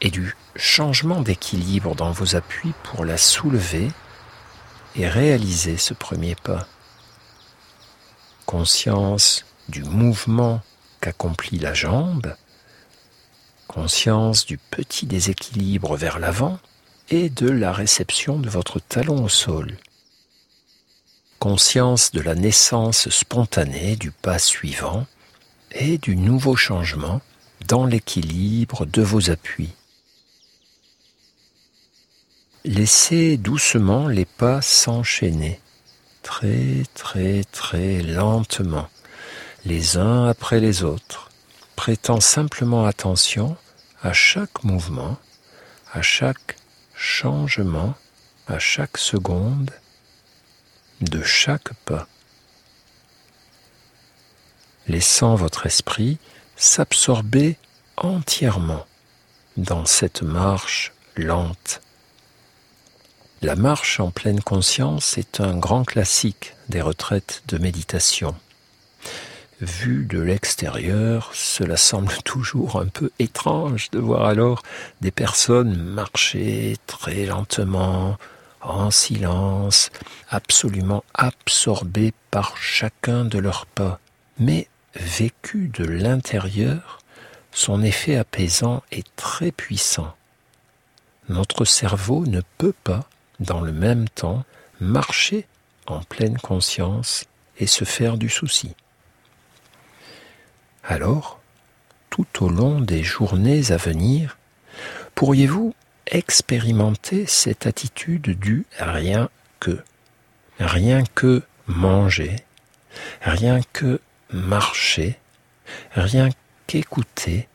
et 0.00 0.10
du 0.10 0.36
changement 0.56 1.20
d'équilibre 1.20 1.94
dans 1.94 2.12
vos 2.12 2.36
appuis 2.36 2.72
pour 2.84 3.04
la 3.04 3.16
soulever 3.16 3.90
et 4.96 5.08
réaliser 5.08 5.76
ce 5.76 5.94
premier 5.94 6.34
pas. 6.34 6.66
Conscience 8.46 9.44
du 9.68 9.84
mouvement 9.84 10.62
qu'accomplit 11.00 11.58
la 11.58 11.74
jambe, 11.74 12.34
conscience 13.66 14.46
du 14.46 14.58
petit 14.58 15.06
déséquilibre 15.06 15.96
vers 15.96 16.18
l'avant 16.18 16.58
et 17.10 17.28
de 17.28 17.48
la 17.48 17.72
réception 17.72 18.38
de 18.38 18.48
votre 18.48 18.80
talon 18.80 19.24
au 19.24 19.28
sol. 19.28 19.76
Conscience 21.38 22.10
de 22.10 22.20
la 22.20 22.34
naissance 22.34 23.08
spontanée 23.10 23.96
du 23.96 24.10
pas 24.10 24.38
suivant 24.38 25.06
et 25.70 25.98
du 25.98 26.16
nouveau 26.16 26.56
changement 26.56 27.20
dans 27.66 27.84
l'équilibre 27.84 28.86
de 28.86 29.02
vos 29.02 29.30
appuis. 29.30 29.74
Laissez 32.64 33.36
doucement 33.36 34.08
les 34.08 34.24
pas 34.24 34.60
s'enchaîner, 34.62 35.60
très 36.22 36.82
très 36.92 37.44
très 37.44 38.02
lentement, 38.02 38.88
les 39.64 39.96
uns 39.96 40.26
après 40.26 40.58
les 40.58 40.82
autres, 40.82 41.30
prêtant 41.76 42.20
simplement 42.20 42.84
attention 42.84 43.56
à 44.02 44.12
chaque 44.12 44.64
mouvement, 44.64 45.16
à 45.92 46.02
chaque 46.02 46.56
changement, 46.96 47.94
à 48.48 48.58
chaque 48.58 48.98
seconde 48.98 49.70
de 51.00 51.22
chaque 51.22 51.72
pas, 51.84 52.08
laissant 54.88 55.36
votre 55.36 55.64
esprit 55.66 56.18
s'absorber 56.56 57.56
entièrement 57.96 58.84
dans 59.56 59.86
cette 59.86 60.22
marche 60.22 60.92
lente. 61.14 61.80
La 63.40 63.54
marche 63.54 64.00
en 64.00 64.10
pleine 64.10 64.40
conscience 64.40 65.16
est 65.16 65.40
un 65.40 65.56
grand 65.56 65.84
classique 65.84 66.56
des 66.68 66.80
retraites 66.80 67.44
de 67.46 67.58
méditation. 67.58 68.34
Vu 69.60 70.06
de 70.06 70.18
l'extérieur, 70.18 71.30
cela 71.34 71.76
semble 71.76 72.12
toujours 72.24 72.80
un 72.80 72.88
peu 72.88 73.12
étrange 73.20 73.90
de 73.92 74.00
voir 74.00 74.24
alors 74.24 74.64
des 75.02 75.12
personnes 75.12 75.76
marcher 75.76 76.78
très 76.88 77.26
lentement, 77.26 78.18
en 78.60 78.90
silence, 78.90 79.90
absolument 80.28 81.04
absorbées 81.14 82.14
par 82.32 82.56
chacun 82.56 83.24
de 83.24 83.38
leurs 83.38 83.66
pas. 83.66 84.00
Mais 84.40 84.66
vécu 84.96 85.70
de 85.72 85.84
l'intérieur, 85.84 86.98
son 87.52 87.84
effet 87.84 88.16
apaisant 88.16 88.82
est 88.90 89.06
très 89.14 89.52
puissant. 89.52 90.12
Notre 91.28 91.64
cerveau 91.64 92.26
ne 92.26 92.40
peut 92.58 92.74
pas, 92.82 93.08
dans 93.40 93.60
le 93.60 93.72
même 93.72 94.08
temps, 94.08 94.44
marcher 94.80 95.46
en 95.86 96.00
pleine 96.00 96.38
conscience 96.38 97.26
et 97.58 97.66
se 97.66 97.84
faire 97.84 98.16
du 98.16 98.28
souci. 98.28 98.74
Alors, 100.84 101.40
tout 102.10 102.44
au 102.44 102.48
long 102.48 102.80
des 102.80 103.02
journées 103.02 103.70
à 103.72 103.76
venir, 103.76 104.38
pourriez-vous 105.14 105.74
expérimenter 106.06 107.26
cette 107.26 107.66
attitude 107.66 108.38
du 108.38 108.64
rien 108.78 109.28
que, 109.60 109.78
rien 110.58 111.04
que 111.14 111.42
manger, 111.66 112.36
rien 113.20 113.60
que 113.72 114.00
marcher, 114.30 115.18
rien 115.92 116.30
qu'écouter, 116.66 117.48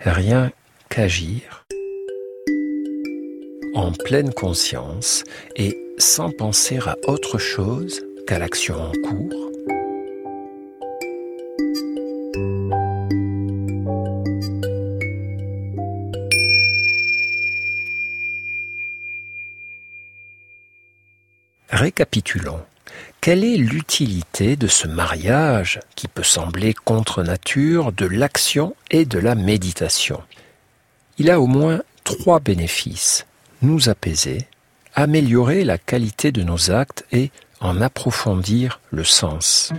rien 0.00 0.52
qu'agir, 0.88 1.64
en 3.74 3.92
pleine 3.92 4.32
conscience 4.32 5.24
et 5.56 5.76
sans 5.98 6.30
penser 6.30 6.78
à 6.86 6.96
autre 7.06 7.38
chose 7.38 8.02
qu'à 8.26 8.38
l'action 8.38 8.76
en 8.76 8.92
cours, 9.08 9.50
Récapitulons. 21.70 22.62
Quelle 23.20 23.44
est 23.44 23.56
l'utilité 23.56 24.54
de 24.56 24.68
ce 24.68 24.86
mariage 24.86 25.80
qui 25.96 26.08
peut 26.08 26.22
sembler 26.22 26.72
contre 26.72 27.22
nature 27.22 27.92
de 27.92 28.06
l'action 28.06 28.76
et 28.90 29.04
de 29.04 29.18
la 29.18 29.34
méditation? 29.34 30.22
Il 31.18 31.30
a 31.30 31.40
au 31.40 31.46
moins 31.46 31.82
trois 32.04 32.38
bénéfices. 32.38 33.26
Nous 33.62 33.88
apaiser, 33.88 34.46
améliorer 34.94 35.64
la 35.64 35.78
qualité 35.78 36.32
de 36.32 36.42
nos 36.42 36.70
actes 36.70 37.06
et 37.12 37.30
en 37.60 37.80
approfondir 37.80 38.80
le 38.90 39.04
sens. 39.04 39.72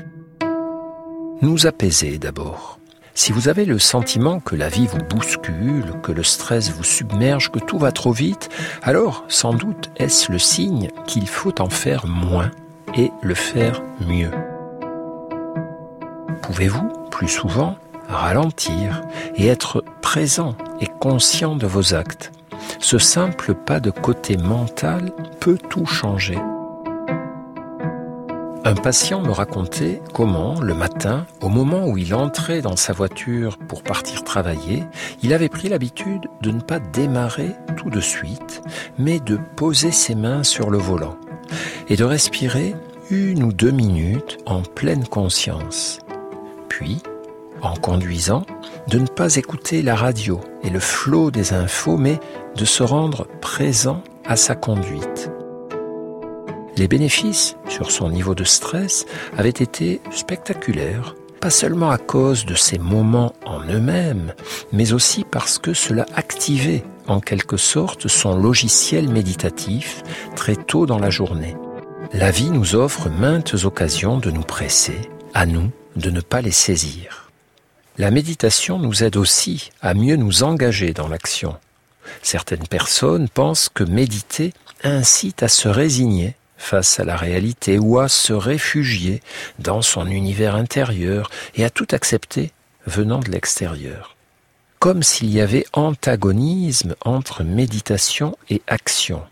Nous 1.42 1.68
apaiser 1.68 2.18
d'abord. 2.18 2.80
Si 3.14 3.32
vous 3.32 3.48
avez 3.48 3.66
le 3.66 3.78
sentiment 3.78 4.40
que 4.40 4.56
la 4.56 4.70
vie 4.70 4.88
vous 4.88 5.04
bouscule, 5.10 5.94
que 6.02 6.12
le 6.12 6.24
stress 6.24 6.72
vous 6.72 6.84
submerge, 6.84 7.52
que 7.52 7.60
tout 7.60 7.78
va 7.78 7.92
trop 7.92 8.12
vite, 8.12 8.50
alors 8.82 9.24
sans 9.28 9.54
doute 9.54 9.92
est-ce 9.98 10.32
le 10.32 10.40
signe 10.40 10.90
qu'il 11.06 11.28
faut 11.28 11.62
en 11.62 11.70
faire 11.70 12.08
moins 12.08 12.52
et 12.98 13.12
le 13.22 13.36
faire 13.36 13.84
mieux? 14.00 14.32
Pouvez-vous, 16.42 16.90
plus 17.12 17.30
souvent, 17.30 17.78
ralentir 18.08 19.02
et 19.36 19.48
être 19.48 19.84
présent 20.02 20.56
et 20.82 20.88
conscient 20.88 21.56
de 21.56 21.68
vos 21.68 21.94
actes? 21.94 22.32
Ce 22.80 22.98
simple 22.98 23.54
pas 23.54 23.80
de 23.80 23.92
côté 23.92 24.38
mental 24.38 25.12
peut 25.40 25.58
tout 25.58 25.86
changer. 25.86 26.38
Un 28.68 28.74
patient 28.74 29.22
me 29.22 29.30
racontait 29.30 30.02
comment, 30.12 30.60
le 30.60 30.74
matin, 30.74 31.28
au 31.42 31.50
moment 31.50 31.88
où 31.88 32.00
il 32.00 32.16
entrait 32.16 32.64
dans 32.64 32.76
sa 32.76 32.94
voiture 32.94 33.60
pour 33.60 33.84
partir 33.84 34.24
travailler, 34.24 34.84
il 35.22 35.34
avait 35.34 35.50
pris 35.50 35.70
l'habitude 35.70 36.28
de 36.42 36.50
ne 36.50 36.62
pas 36.62 36.80
démarrer 36.80 37.52
tout 37.78 37.92
de 37.92 38.00
suite, 38.00 38.64
mais 38.98 39.20
de 39.20 39.38
poser 39.56 39.92
ses 39.92 40.16
mains 40.16 40.42
sur 40.42 40.72
le 40.72 40.80
volant 40.80 41.16
et 41.90 41.96
de 41.96 42.04
respirer 42.04 42.74
une 43.12 43.44
ou 43.44 43.54
deux 43.54 43.70
minutes 43.70 44.40
en 44.48 44.64
pleine 44.64 45.08
conscience. 45.08 46.00
Puis, 46.68 47.04
en 47.62 47.76
conduisant, 47.76 48.46
de 48.88 49.00
ne 49.00 49.08
pas 49.08 49.36
écouter 49.36 49.82
la 49.82 49.96
radio 49.96 50.40
et 50.64 50.70
le 50.70 50.80
flot 50.80 51.32
des 51.32 51.54
infos, 51.54 51.98
mais 51.98 52.20
de 52.56 52.66
se 52.66 52.84
rendre 52.84 53.28
présent 53.42 54.04
à 54.26 54.36
sa 54.36 54.56
conduite. 54.56 55.32
Les 56.78 56.88
bénéfices 56.88 57.56
sur 57.70 57.92
son 57.92 58.10
niveau 58.10 58.36
de 58.36 58.44
stress 58.44 59.06
avaient 59.38 59.50
été 59.50 60.02
spectaculaires, 60.12 61.16
pas 61.40 61.50
seulement 61.50 61.90
à 61.90 61.98
cause 61.98 62.46
de 62.46 62.56
ces 62.56 62.78
moments 62.78 63.34
en 63.46 63.62
eux-mêmes, 63.62 64.34
mais 64.74 64.92
aussi 64.92 65.24
parce 65.30 65.58
que 65.58 65.74
cela 65.74 66.06
activait 66.16 66.84
en 67.08 67.20
quelque 67.20 67.58
sorte 67.58 68.08
son 68.08 68.36
logiciel 68.36 69.10
méditatif 69.10 70.04
très 70.36 70.56
tôt 70.56 70.86
dans 70.86 71.00
la 71.00 71.10
journée. 71.10 71.56
La 72.14 72.32
vie 72.32 72.50
nous 72.50 72.76
offre 72.76 73.10
maintes 73.10 73.56
occasions 73.64 74.18
de 74.18 74.32
nous 74.32 74.42
presser, 74.42 75.10
à 75.34 75.46
nous 75.46 75.70
de 75.96 76.10
ne 76.10 76.22
pas 76.22 76.42
les 76.42 76.52
saisir. 76.52 77.25
La 77.98 78.12
méditation 78.12 78.78
nous 78.78 79.04
aide 79.04 79.16
aussi 79.16 79.72
à 79.82 79.94
mieux 79.94 80.18
nous 80.18 80.44
engager 80.44 80.92
dans 80.92 81.08
l'action. 81.08 81.58
Certaines 82.22 82.68
personnes 82.68 83.30
pensent 83.30 83.70
que 83.70 83.86
méditer 83.86 84.54
incite 84.84 85.44
à 85.44 85.48
se 85.48 85.70
résigner 85.70 86.36
face 86.58 87.00
à 87.00 87.06
la 87.06 87.16
réalité 87.16 87.80
ou 87.80 88.00
à 88.00 88.10
se 88.10 88.34
réfugier 88.34 89.22
dans 89.60 89.82
son 89.82 90.08
univers 90.08 90.56
intérieur 90.56 91.30
et 91.56 91.64
à 91.64 91.70
tout 91.70 91.88
accepter 91.92 92.52
venant 92.86 93.20
de 93.20 93.32
l'extérieur. 93.32 94.16
Comme 94.80 95.02
s'il 95.02 95.30
y 95.32 95.40
avait 95.40 95.66
antagonisme 95.72 96.96
entre 97.02 97.44
méditation 97.44 98.38
et 98.50 98.62
action. 98.68 99.24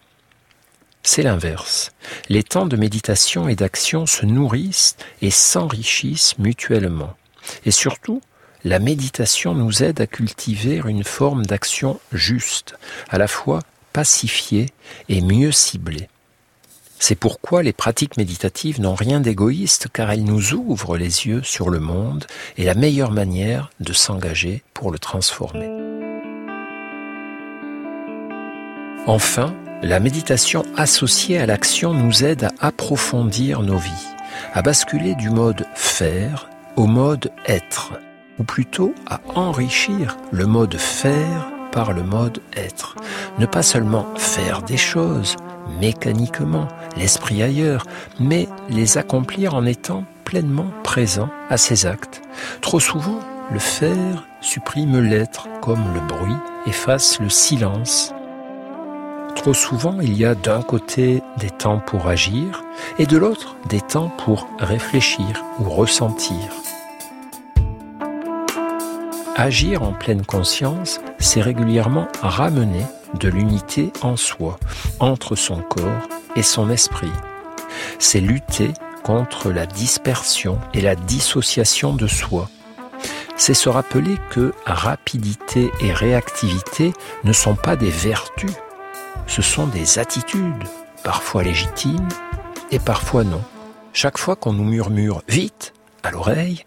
C'est 1.04 1.23
l'inverse. 1.23 1.91
Les 2.30 2.43
temps 2.43 2.65
de 2.65 2.78
méditation 2.78 3.49
et 3.49 3.56
d'action 3.56 4.06
se 4.06 4.26
nourrissent 4.26 4.95
et 5.21 5.32
s'enrichissent 5.32 6.38
mutuellement. 6.39 7.13
Et 7.65 7.71
surtout, 7.71 8.21
la 8.63 8.80
méditation 8.80 9.54
nous 9.54 9.84
aide 9.84 9.99
à 9.99 10.08
cultiver 10.08 10.82
une 10.86 11.04
forme 11.04 11.45
d'action 11.45 11.99
juste, 12.12 12.76
à 13.10 13.17
la 13.17 13.28
fois 13.28 13.60
pacifiée 13.91 14.67
et 15.10 15.21
mieux 15.21 15.52
ciblée. 15.52 16.08
C'est 16.97 17.15
pourquoi 17.15 17.63
les 17.63 17.73
pratiques 17.73 18.15
méditatives 18.15 18.80
n'ont 18.80 18.95
rien 18.95 19.19
d'égoïste 19.19 19.88
car 19.91 20.12
elles 20.12 20.23
nous 20.23 20.54
ouvrent 20.54 20.95
les 20.95 21.28
yeux 21.28 21.43
sur 21.43 21.69
le 21.69 21.80
monde 21.80 22.26
et 22.58 22.63
la 22.63 22.76
meilleure 22.76 23.12
manière 23.12 23.69
de 23.82 23.91
s'engager 23.91 24.63
pour 24.73 24.89
le 24.89 24.99
transformer. 24.99 25.69
Enfin, 29.06 29.54
la 29.82 29.99
méditation 29.99 30.63
associée 30.78 31.38
à 31.39 31.45
l'action 31.45 31.93
nous 31.93 32.23
aide 32.23 32.45
à 32.45 32.67
approfondir 32.67 33.62
nos 33.62 33.78
vies, 33.78 34.08
à 34.54 34.62
basculer 34.62 35.13
du 35.15 35.30
mode 35.30 35.65
faire 35.76 36.49
au 36.78 36.86
mode 36.86 37.32
être, 37.45 37.91
ou 38.39 38.43
plutôt 38.43 38.93
à 39.08 39.19
enrichir 39.36 40.17
le 40.32 40.46
mode 40.46 40.78
faire 40.78 41.50
par 41.72 41.93
le 41.93 42.04
mode 42.04 42.39
être. 42.56 42.96
Ne 43.39 43.46
pas 43.46 43.63
seulement 43.63 44.06
faire 44.15 44.62
des 44.62 44.78
choses, 44.78 45.36
mécaniquement, 45.80 46.67
l'esprit 46.96 47.41
ailleurs, 47.41 47.86
mais 48.19 48.48
les 48.69 48.98
accomplir 48.98 49.56
en 49.56 49.65
étant 49.65 50.06
pleinement 50.24 50.72
présent 50.84 51.30
à 51.50 51.58
ses 51.58 51.86
actes. 51.86 52.22
Trop 52.62 52.80
souvent, 52.80 53.19
le 53.52 53.60
faire 53.60 54.24
supprime 54.41 55.00
l'être 55.00 55.48
comme 55.62 55.84
le 55.93 56.00
bruit 56.00 56.38
efface 56.65 57.19
le 57.19 57.30
silence. 57.30 58.13
Trop 59.36 59.54
souvent, 59.54 59.98
il 60.00 60.17
y 60.17 60.26
a 60.26 60.36
d'un 60.36 60.62
côté 60.62 61.22
des 61.38 61.50
temps 61.50 61.80
pour 61.80 62.08
agir 62.08 62.63
et 63.00 63.06
de 63.06 63.17
l'autre 63.17 63.56
des 63.67 63.82
temps 63.82 64.10
pour 64.10 64.48
réfléchir 64.60 65.43
ou 65.60 65.69
ressentir. 65.69 66.38
Agir 69.36 69.82
en 69.82 69.93
pleine 69.93 70.24
conscience, 70.24 71.02
c'est 71.17 71.41
régulièrement 71.41 72.08
ramener 72.22 72.86
de 73.19 73.30
l'unité 73.30 73.91
en 74.04 74.15
soi, 74.15 74.60
entre 75.00 75.36
son 75.36 75.58
corps 75.62 76.08
et 76.36 76.43
son 76.43 76.69
esprit. 76.69 77.12
C'est 77.98 78.19
lutter 78.19 78.74
contre 79.04 79.52
la 79.52 79.65
dispersion 79.65 80.60
et 80.76 80.82
la 80.82 80.96
dissociation 80.96 81.96
de 81.96 82.06
soi. 82.06 82.48
C'est 83.36 83.56
se 83.56 83.69
rappeler 83.69 84.17
que 84.30 84.54
rapidité 84.67 85.72
et 85.82 85.91
réactivité 85.91 86.93
ne 87.24 87.34
sont 87.34 87.56
pas 87.56 87.76
des 87.76 87.89
vertus, 87.89 88.54
ce 89.26 89.41
sont 89.41 89.65
des 89.65 89.98
attitudes, 89.98 90.63
parfois 91.04 91.41
légitimes 91.41 92.08
et 92.69 92.80
parfois 92.80 93.24
non. 93.24 93.41
Chaque 93.93 94.19
fois 94.19 94.36
qu'on 94.36 94.54
nous 94.54 94.63
murmure 94.63 95.24
vite 95.28 95.74
à 96.04 96.12
l'oreille, 96.12 96.65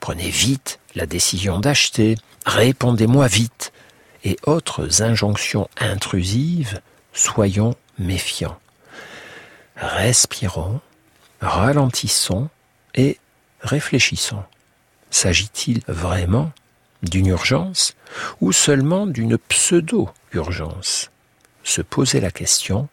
prenez 0.00 0.30
vite 0.30 0.78
la 0.98 1.06
décision 1.06 1.60
d'acheter, 1.60 2.16
répondez-moi 2.44 3.28
vite, 3.28 3.72
et 4.24 4.36
autres 4.46 5.00
injonctions 5.00 5.70
intrusives, 5.78 6.80
soyons 7.12 7.76
méfiants. 8.00 8.58
Respirons, 9.76 10.80
ralentissons 11.40 12.48
et 12.96 13.18
réfléchissons. 13.60 14.42
S'agit-il 15.10 15.82
vraiment 15.86 16.50
d'une 17.04 17.28
urgence 17.28 17.94
ou 18.40 18.50
seulement 18.50 19.06
d'une 19.06 19.38
pseudo-urgence? 19.38 21.12
Se 21.62 21.80
poser 21.80 22.18
la 22.18 22.32
question, 22.32 22.88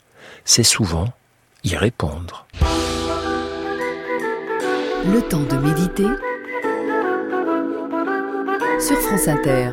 c'est 0.45 0.63
souvent 0.63 1.11
y 1.63 1.75
répondre. 1.75 2.45
Le 5.07 5.21
temps 5.27 5.41
de 5.41 5.57
méditer 5.57 6.07
sur 8.79 8.97
France 8.99 9.27
Inter. 9.27 9.69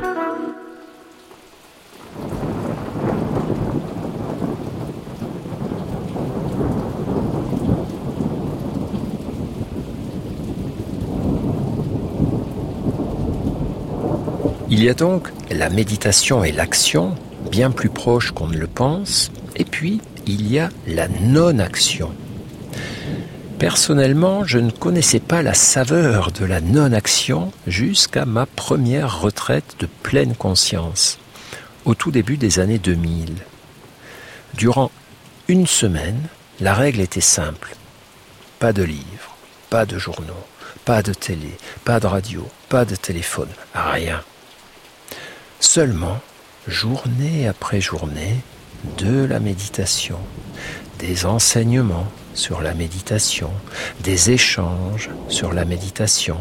Il 14.70 14.82
y 14.84 14.88
a 14.88 14.94
donc 14.94 15.28
la 15.50 15.68
méditation 15.68 16.44
et 16.44 16.52
l'action, 16.52 17.14
bien 17.50 17.70
plus 17.70 17.88
proches 17.88 18.30
qu'on 18.30 18.46
ne 18.46 18.56
le 18.56 18.66
pense, 18.66 19.30
et 19.56 19.64
puis 19.64 20.00
il 20.26 20.50
y 20.50 20.58
a 20.58 20.70
la 20.86 21.08
non-action. 21.08 22.10
Personnellement, 23.62 24.42
je 24.44 24.58
ne 24.58 24.72
connaissais 24.72 25.20
pas 25.20 25.40
la 25.40 25.54
saveur 25.54 26.32
de 26.32 26.44
la 26.44 26.60
non-action 26.60 27.52
jusqu'à 27.68 28.24
ma 28.24 28.44
première 28.44 29.20
retraite 29.20 29.76
de 29.78 29.86
pleine 29.86 30.34
conscience, 30.34 31.20
au 31.84 31.94
tout 31.94 32.10
début 32.10 32.36
des 32.36 32.58
années 32.58 32.80
2000. 32.80 33.36
Durant 34.54 34.90
une 35.46 35.68
semaine, 35.68 36.22
la 36.58 36.74
règle 36.74 37.00
était 37.00 37.20
simple. 37.20 37.76
Pas 38.58 38.72
de 38.72 38.82
livres, 38.82 39.36
pas 39.70 39.86
de 39.86 39.96
journaux, 39.96 40.44
pas 40.84 41.04
de 41.04 41.14
télé, 41.14 41.56
pas 41.84 42.00
de 42.00 42.08
radio, 42.08 42.44
pas 42.68 42.84
de 42.84 42.96
téléphone, 42.96 43.50
rien. 43.76 44.24
Seulement, 45.60 46.20
journée 46.66 47.46
après 47.46 47.80
journée, 47.80 48.38
de 48.98 49.24
la 49.24 49.38
méditation, 49.38 50.18
des 50.98 51.26
enseignements 51.26 52.08
sur 52.34 52.60
la 52.60 52.74
méditation, 52.74 53.50
des 54.00 54.30
échanges 54.30 55.10
sur 55.28 55.52
la 55.52 55.64
méditation, 55.64 56.38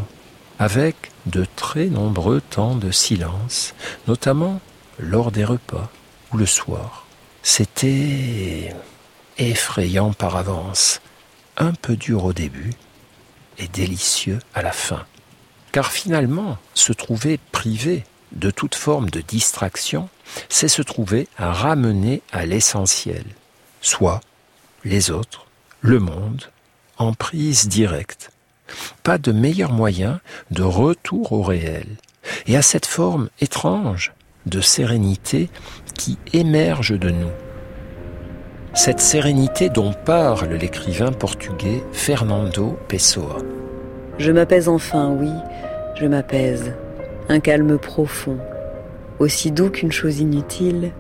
avec 0.60 0.96
de 1.26 1.46
très 1.56 1.86
nombreux 1.86 2.42
temps 2.42 2.76
de 2.76 2.92
silence, 2.92 3.74
notamment 4.08 4.60
lors 5.00 5.32
des 5.32 5.46
repas 5.46 5.90
ou 6.32 6.38
le 6.38 6.46
soir. 6.46 7.06
C'était 7.44 8.76
effrayant 9.38 10.14
par 10.14 10.36
avance, 10.36 11.02
un 11.58 11.74
peu 11.74 11.96
dur 11.96 12.26
au 12.26 12.34
début 12.34 12.72
et 13.58 13.68
délicieux 13.68 14.40
à 14.54 14.62
la 14.62 14.72
fin. 14.72 15.06
Car 15.72 15.92
finalement, 15.92 16.58
se 16.74 16.94
trouver 16.94 17.40
privé 17.52 18.04
de 18.32 18.52
toute 18.52 18.76
forme 18.76 19.10
de 19.10 19.22
distraction, 19.22 20.10
c'est 20.50 20.68
se 20.68 20.82
trouver 20.82 21.28
à 21.38 21.52
ramener 21.52 22.22
à 22.32 22.46
l'essentiel, 22.46 23.24
soit 23.82 24.22
les 24.84 25.12
autres, 25.12 25.46
le 25.82 26.00
monde, 26.00 26.44
en 26.98 27.14
prise 27.14 27.68
directe. 27.68 28.32
Pas 29.04 29.18
de 29.18 29.32
meilleur 29.32 29.72
moyen 29.72 30.22
de 30.52 30.64
retour 30.64 31.32
au 31.32 31.42
réel, 31.42 31.88
et 32.46 32.56
à 32.56 32.62
cette 32.62 32.86
forme 32.86 33.30
étrange 33.42 34.14
de 34.46 34.62
sérénité 34.62 35.50
qui 35.96 36.18
émerge 36.34 36.98
de 36.98 37.10
nous. 37.10 37.32
Cette 38.74 39.02
sérénité 39.02 39.70
dont 39.70 39.94
parle 39.94 40.54
l'écrivain 40.54 41.12
portugais 41.12 41.84
Fernando 41.92 42.78
Pessoa. 42.88 43.40
Je 44.18 44.32
m'apaise 44.32 44.70
enfin, 44.70 45.10
oui, 45.10 45.32
je 46.00 46.06
m'apaise 46.06 46.74
un 47.28 47.40
calme 47.40 47.78
profond, 47.78 48.38
aussi 49.20 49.52
doux 49.52 49.70
qu'une 49.70 49.92
chose 49.92 50.20
inutile, 50.20 50.92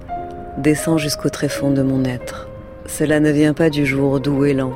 descend 0.58 0.98
jusqu'au 0.98 1.30
tréfonds 1.30 1.72
de 1.72 1.82
mon 1.82 2.04
être. 2.04 2.51
Cela 2.88 3.20
ne 3.20 3.32
vient 3.32 3.54
pas 3.54 3.70
du 3.70 3.86
jour 3.86 4.20
doux 4.20 4.46
et 4.46 4.54
lent, 4.54 4.74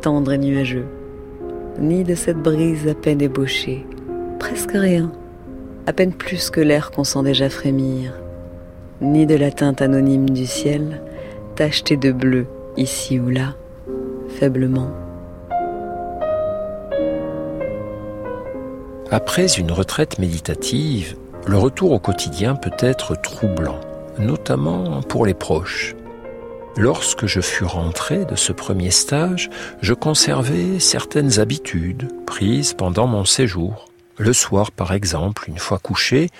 tendre 0.00 0.32
et 0.32 0.38
nuageux, 0.38 0.86
ni 1.78 2.04
de 2.04 2.14
cette 2.14 2.38
brise 2.38 2.86
à 2.88 2.94
peine 2.94 3.20
ébauchée, 3.20 3.86
presque 4.38 4.72
rien, 4.72 5.10
à 5.86 5.92
peine 5.92 6.12
plus 6.12 6.50
que 6.50 6.60
l'air 6.60 6.90
qu'on 6.90 7.04
sent 7.04 7.22
déjà 7.22 7.48
frémir, 7.48 8.12
ni 9.00 9.26
de 9.26 9.34
la 9.34 9.50
teinte 9.50 9.82
anonyme 9.82 10.30
du 10.30 10.46
ciel, 10.46 11.02
tachetée 11.56 11.96
de 11.96 12.12
bleu 12.12 12.46
ici 12.76 13.18
ou 13.18 13.28
là, 13.30 13.54
faiblement. 14.28 14.90
Après 19.10 19.46
une 19.58 19.72
retraite 19.72 20.18
méditative, 20.18 21.16
le 21.46 21.58
retour 21.58 21.90
au 21.92 21.98
quotidien 21.98 22.54
peut 22.54 22.70
être 22.78 23.20
troublant, 23.20 23.80
notamment 24.18 25.00
pour 25.02 25.26
les 25.26 25.34
proches. 25.34 25.96
Lorsque 26.82 27.26
je 27.26 27.42
fus 27.42 27.64
rentré 27.64 28.24
de 28.24 28.36
ce 28.36 28.52
premier 28.52 28.90
stage, 28.90 29.50
je 29.82 29.92
conservais 29.92 30.80
certaines 30.80 31.38
habitudes 31.38 32.08
prises 32.24 32.72
pendant 32.72 33.06
mon 33.06 33.26
séjour. 33.26 33.84
Le 34.16 34.32
soir, 34.32 34.72
par 34.72 34.94
exemple, 34.94 35.44
une 35.48 35.58
fois 35.58 35.78
couché, 35.78 36.30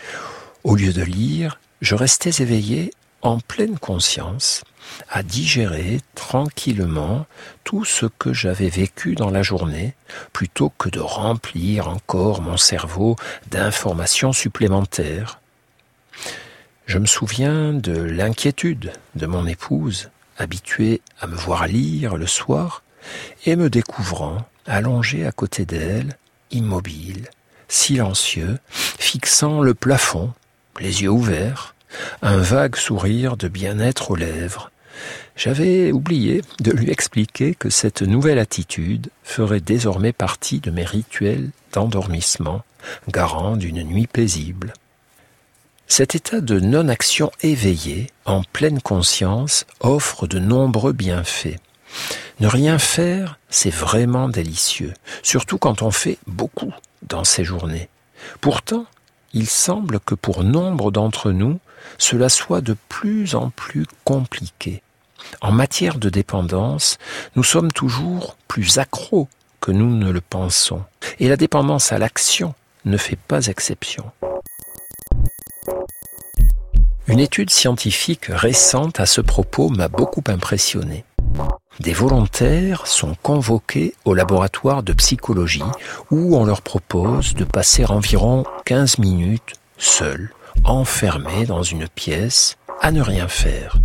au 0.65 0.77
lieu 0.77 0.95
de 0.95 1.03
lire, 1.03 1.61
je 1.83 1.95
restais 1.95 2.43
éveillé 2.43 2.91
en 3.21 3.39
pleine 3.39 3.79
conscience 3.79 4.65
à 5.11 5.23
digérer 5.23 6.01
tranquillement 6.15 7.27
tout 7.63 7.85
ce 7.85 8.07
que 8.07 8.33
j'avais 8.33 8.71
vécu 8.71 9.17
dans 9.17 9.29
la 9.29 9.43
journée, 9.43 9.95
plutôt 10.33 10.73
que 10.79 10.89
de 10.89 11.01
remplir 11.01 11.87
encore 11.87 12.41
mon 12.41 12.57
cerveau 12.57 13.17
d'informations 13.51 14.33
supplémentaires. 14.33 15.39
Je 16.87 16.97
me 16.97 17.05
souviens 17.05 17.75
de 17.75 17.93
l'inquiétude 17.93 18.95
de 19.17 19.27
mon 19.27 19.47
épouse, 19.47 20.09
habituée 20.41 21.01
à 21.21 21.27
me 21.27 21.37
voir 21.37 21.67
lire 21.67 22.17
le 22.17 22.27
soir, 22.27 22.83
et 23.47 23.57
me 23.57 23.71
découvrant 23.71 24.47
allongé 24.67 25.27
à 25.27 25.33
côté 25.33 25.65
d'elle, 25.65 26.17
immobile, 26.51 27.29
silencieux, 27.69 28.59
fixant 28.69 29.63
le 29.63 29.75
plafond, 29.75 30.33
les 30.81 31.03
yeux 31.03 31.11
ouverts, 31.11 31.75
un 32.23 32.37
vague 32.37 32.77
sourire 32.77 33.37
de 33.37 33.49
bien-être 33.49 34.13
aux 34.13 34.17
lèvres, 34.17 34.71
j'avais 35.37 35.93
oublié 35.93 36.43
de 36.61 36.71
lui 36.71 36.91
expliquer 36.91 37.55
que 37.55 37.71
cette 37.71 38.03
nouvelle 38.03 38.39
attitude 38.39 39.09
ferait 39.23 39.61
désormais 39.61 40.13
partie 40.13 40.61
de 40.61 40.71
mes 40.71 40.85
rituels 40.85 41.51
d'endormissement, 41.73 42.63
garant 43.09 43.57
d'une 43.57 43.83
nuit 43.83 44.07
paisible. 44.07 44.75
Cet 45.91 46.15
état 46.15 46.41
de 46.41 46.61
non-action 46.61 47.33
éveillée, 47.43 48.07
en 48.25 48.43
pleine 48.45 48.81
conscience, 48.81 49.67
offre 49.81 50.29
de 50.29 50.39
nombreux 50.39 50.93
bienfaits. 50.93 51.57
Ne 52.39 52.47
rien 52.47 52.79
faire, 52.79 53.41
c'est 53.49 53.75
vraiment 53.75 54.29
délicieux, 54.29 54.95
surtout 55.25 55.59
quand 55.59 55.83
on 55.83 55.91
fait 55.91 56.19
beaucoup 56.29 56.73
dans 57.03 57.25
ces 57.25 57.43
journées. 57.43 57.89
Pourtant, 58.41 58.87
il 59.33 59.49
semble 59.49 59.99
que 59.99 60.15
pour 60.15 60.45
nombre 60.45 60.93
d'entre 60.93 61.33
nous, 61.33 61.59
cela 61.99 62.29
soit 62.29 62.61
de 62.61 62.77
plus 62.89 63.35
en 63.35 63.51
plus 63.51 63.85
compliqué. 64.05 64.83
En 65.41 65.51
matière 65.51 65.99
de 65.99 66.09
dépendance, 66.09 66.99
nous 67.35 67.45
sommes 67.45 67.73
toujours 67.73 68.37
plus 68.47 68.79
accros 68.79 69.29
que 69.61 69.73
nous 69.73 69.91
ne 69.91 70.13
le 70.13 70.21
pensons. 70.21 70.85
Et 71.19 71.29
la 71.29 71.37
dépendance 71.37 71.91
à 71.91 71.99
l'action 71.99 72.55
ne 72.85 72.97
fait 72.97 73.19
pas 73.19 73.49
exception. 73.49 74.13
Une 77.11 77.19
étude 77.19 77.51
scientifique 77.51 78.27
récente 78.29 79.01
à 79.01 79.07
ce 79.07 79.21
propos 79.21 79.69
m'a 79.69 79.89
beaucoup 79.89 80.23
impressionné. 80.29 81.05
Des 81.81 81.93
volontaires 81.93 82.87
sont 82.87 83.17
convoqués 83.21 83.95
au 84.05 84.15
laboratoire 84.15 84.85
de 84.85 84.93
psychologie 84.93 85.65
où 86.13 86.37
on 86.37 86.45
leur 86.45 86.63
propose 86.63 87.35
de 87.35 87.43
passer 87.43 87.85
environ 87.85 88.45
15 88.65 88.99
minutes 88.99 89.55
seuls, 89.77 90.33
enfermés 90.63 91.47
dans 91.47 91.65
une 91.65 91.89
pièce, 91.89 92.57
à 92.81 92.93
ne 92.93 93.03
rien 93.03 93.27
faire, 93.27 93.77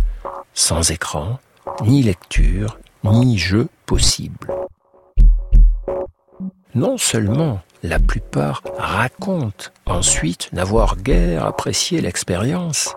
sans 0.54 0.92
écran, 0.92 1.40
ni 1.84 2.04
lecture, 2.04 2.78
ni 3.02 3.38
jeu 3.38 3.66
possible. 3.86 4.54
Non 6.76 6.96
seulement 6.96 7.60
la 7.82 7.98
plupart 7.98 8.62
racontent 8.78 9.70
ensuite 9.86 10.48
n'avoir 10.52 10.96
guère 10.96 11.44
apprécié 11.44 12.00
l'expérience, 12.00 12.94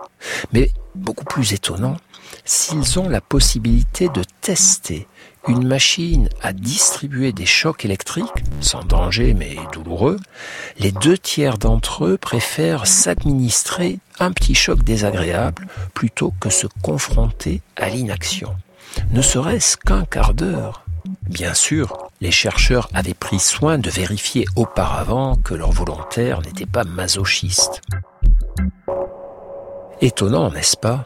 mais 0.54 0.72
beaucoup 0.96 1.26
plus 1.26 1.54
étonnant, 1.54 1.98
s'ils 2.46 3.00
ont 3.00 3.10
la 3.10 3.22
possibilité 3.22 4.10
de 4.10 4.22
tester 4.42 5.08
une 5.48 5.66
machine 5.66 6.30
à 6.42 6.54
distribuer 6.54 7.32
des 7.32 7.46
chocs 7.46 7.86
électriques, 7.86 8.44
sans 8.62 8.84
danger 8.84 9.34
mais 9.34 9.56
douloureux, 9.74 10.20
les 10.78 10.92
deux 10.92 11.18
tiers 11.18 11.58
d'entre 11.58 12.06
eux 12.06 12.18
préfèrent 12.18 12.86
s'administrer 12.86 14.00
un 14.20 14.32
petit 14.32 14.56
choc 14.56 14.84
désagréable 14.84 15.68
plutôt 15.94 16.34
que 16.40 16.50
se 16.50 16.68
confronter 16.82 17.62
à 17.78 17.90
l'inaction. 17.90 18.56
Ne 19.12 19.22
serait-ce 19.22 19.78
qu'un 19.78 20.06
quart 20.06 20.34
d'heure. 20.34 20.84
Bien 21.30 21.54
sûr, 21.54 22.10
les 22.22 22.32
chercheurs 22.32 22.90
avaient 22.94 23.14
pris 23.14 23.40
soin 23.40 23.78
de 23.78 23.90
vérifier 23.90 24.46
auparavant 24.56 25.36
que 25.36 25.54
leurs 25.54 25.72
volontaires 25.72 26.42
n'étaient 26.42 26.66
pas 26.66 26.84
masochistes. 26.84 27.82
Étonnant, 30.02 30.50
n'est-ce 30.52 30.78
pas? 30.78 31.04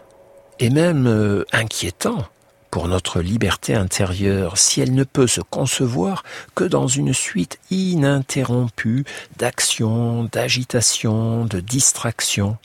Et 0.59 0.69
même 0.69 1.07
euh, 1.07 1.45
inquiétant 1.51 2.25
pour 2.69 2.87
notre 2.87 3.21
liberté 3.21 3.73
intérieure 3.73 4.57
si 4.57 4.81
elle 4.81 4.93
ne 4.93 5.03
peut 5.03 5.25
se 5.25 5.41
concevoir 5.41 6.23
que 6.53 6.63
dans 6.63 6.87
une 6.87 7.13
suite 7.13 7.59
ininterrompue 7.71 9.03
d'actions, 9.37 10.25
d'agitations, 10.31 11.45
de 11.45 11.59
distractions. 11.59 12.57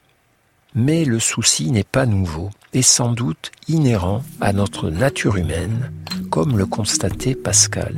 Mais 0.75 1.07
le 1.07 1.19
souci 1.19 1.71
n'est 1.71 1.83
pas 1.83 2.05
nouveau 2.05 2.51
et 2.75 2.83
sans 2.83 3.13
doute 3.13 3.51
inhérent 3.67 4.23
à 4.43 4.53
notre 4.53 4.91
nature 4.91 5.37
humaine, 5.37 5.91
comme 6.31 6.59
le 6.59 6.67
constatait 6.67 7.35
Pascal. 7.35 7.95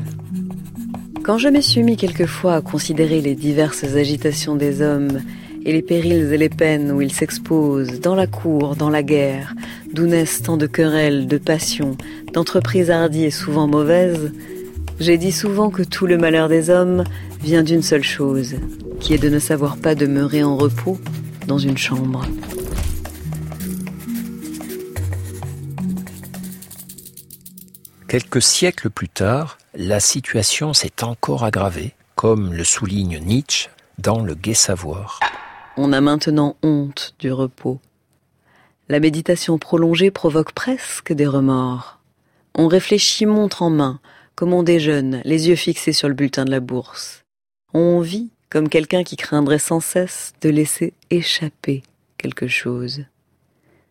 Quand 1.24 1.38
je 1.38 1.48
me 1.48 1.60
suis 1.60 1.82
mis 1.82 1.96
quelquefois 1.96 2.54
à 2.54 2.60
considérer 2.62 3.20
les 3.20 3.34
diverses 3.34 3.84
agitations 3.84 4.54
des 4.54 4.82
hommes 4.82 5.20
et 5.64 5.72
les 5.72 5.82
périls 5.82 6.32
et 6.32 6.38
les 6.38 6.48
peines 6.48 6.90
où 6.92 7.00
ils 7.00 7.12
s'exposent, 7.12 8.00
dans 8.00 8.14
la 8.14 8.26
cour, 8.26 8.76
dans 8.76 8.90
la 8.90 9.02
guerre, 9.02 9.54
d'où 9.92 10.06
naissent 10.06 10.42
tant 10.42 10.56
de 10.56 10.66
querelles, 10.66 11.26
de 11.26 11.38
passions, 11.38 11.96
d'entreprises 12.32 12.90
hardies 12.90 13.24
et 13.24 13.30
souvent 13.30 13.66
mauvaises, 13.66 14.32
j'ai 15.00 15.16
dit 15.16 15.32
souvent 15.32 15.70
que 15.70 15.82
tout 15.82 16.06
le 16.06 16.18
malheur 16.18 16.48
des 16.48 16.70
hommes 16.70 17.04
vient 17.42 17.62
d'une 17.62 17.82
seule 17.82 18.02
chose, 18.02 18.56
qui 19.00 19.14
est 19.14 19.18
de 19.18 19.28
ne 19.28 19.38
savoir 19.38 19.76
pas 19.76 19.94
demeurer 19.94 20.42
en 20.42 20.56
repos 20.56 20.98
dans 21.46 21.58
une 21.58 21.78
chambre. 21.78 22.26
Quelques 28.08 28.42
siècles 28.42 28.90
plus 28.90 29.08
tard, 29.08 29.58
la 29.74 30.00
situation 30.00 30.74
s'est 30.74 31.04
encore 31.04 31.44
aggravée, 31.44 31.94
comme 32.16 32.52
le 32.52 32.64
souligne 32.64 33.20
Nietzsche 33.24 33.70
dans 33.98 34.22
Le 34.22 34.34
Gai 34.34 34.54
Savoir. 34.54 35.20
On 35.82 35.94
a 35.94 36.02
maintenant 36.02 36.56
honte 36.62 37.14
du 37.20 37.32
repos. 37.32 37.80
La 38.90 39.00
méditation 39.00 39.56
prolongée 39.56 40.10
provoque 40.10 40.52
presque 40.52 41.10
des 41.10 41.26
remords. 41.26 42.00
On 42.54 42.68
réfléchit 42.68 43.24
montre 43.24 43.62
en 43.62 43.70
main, 43.70 43.98
comme 44.34 44.52
on 44.52 44.62
déjeune, 44.62 45.22
les 45.24 45.48
yeux 45.48 45.56
fixés 45.56 45.94
sur 45.94 46.08
le 46.08 46.12
bulletin 46.12 46.44
de 46.44 46.50
la 46.50 46.60
bourse. 46.60 47.24
On 47.72 48.00
vit 48.00 48.28
comme 48.50 48.68
quelqu'un 48.68 49.04
qui 49.04 49.16
craindrait 49.16 49.58
sans 49.58 49.80
cesse 49.80 50.34
de 50.42 50.50
laisser 50.50 50.92
échapper 51.08 51.82
quelque 52.18 52.46
chose. 52.46 53.06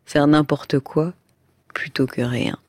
Faire 0.05 0.27
n'importe 0.27 0.77
quoi 0.77 1.13
plutôt 1.73 2.05
que 2.05 2.21
rien. 2.21 2.59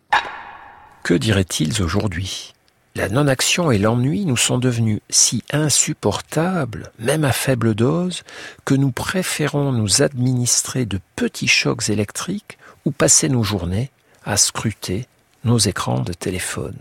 Que 1.03 1.13
diraient-ils 1.13 1.83
aujourd'hui? 1.83 2.55
La 2.97 3.09
non-action 3.09 3.71
et 3.71 3.79
l'ennui 3.79 4.25
nous 4.25 4.37
sont 4.37 4.59
devenus 4.59 5.01
si 5.11 5.45
insupportables, 5.53 6.91
même 6.99 7.25
à 7.25 7.33
faible 7.33 7.75
dose, 7.75 8.25
que 8.65 8.75
nous 8.75 8.91
préférons 8.91 9.71
nous 9.71 10.03
administrer 10.03 10.87
de 10.87 10.99
petits 11.15 11.49
chocs 11.49 11.89
électriques 11.89 12.59
ou 12.85 12.91
passer 12.91 13.29
nos 13.29 13.45
journées 13.45 13.91
à 14.25 14.37
scruter 14.37 15.07
nos 15.45 15.59
écrans 15.59 16.01
de 16.01 16.13
téléphone. 16.13 16.77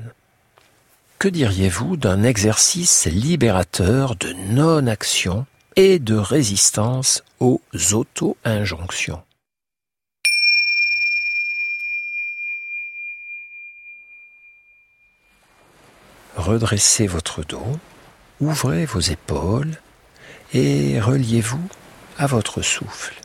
Que 1.20 1.28
diriez-vous 1.28 1.96
d'un 1.96 2.24
exercice 2.24 3.06
libérateur 3.06 4.16
de 4.16 4.34
non-action 4.50 5.46
et 5.76 6.00
de 6.00 6.16
résistance 6.16 7.24
aux 7.40 7.62
auto-injonctions? 7.92 9.22
Redressez 16.40 17.08
votre 17.08 17.44
dos, 17.44 17.80
ouvrez 18.40 18.86
vos 18.86 19.00
épaules 19.00 19.78
et 20.54 21.00
reliez-vous 21.00 21.68
à 22.18 22.26
votre 22.28 22.62
souffle. 22.62 23.16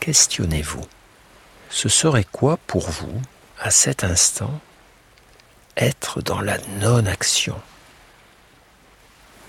Questionnez-vous. 0.00 0.84
Ce 1.70 1.88
serait 1.88 2.26
quoi 2.30 2.58
pour 2.66 2.90
vous, 2.90 3.22
à 3.60 3.70
cet 3.70 4.04
instant, 4.04 4.60
être 5.76 6.20
dans 6.20 6.40
la 6.40 6.58
non-action? 6.80 7.60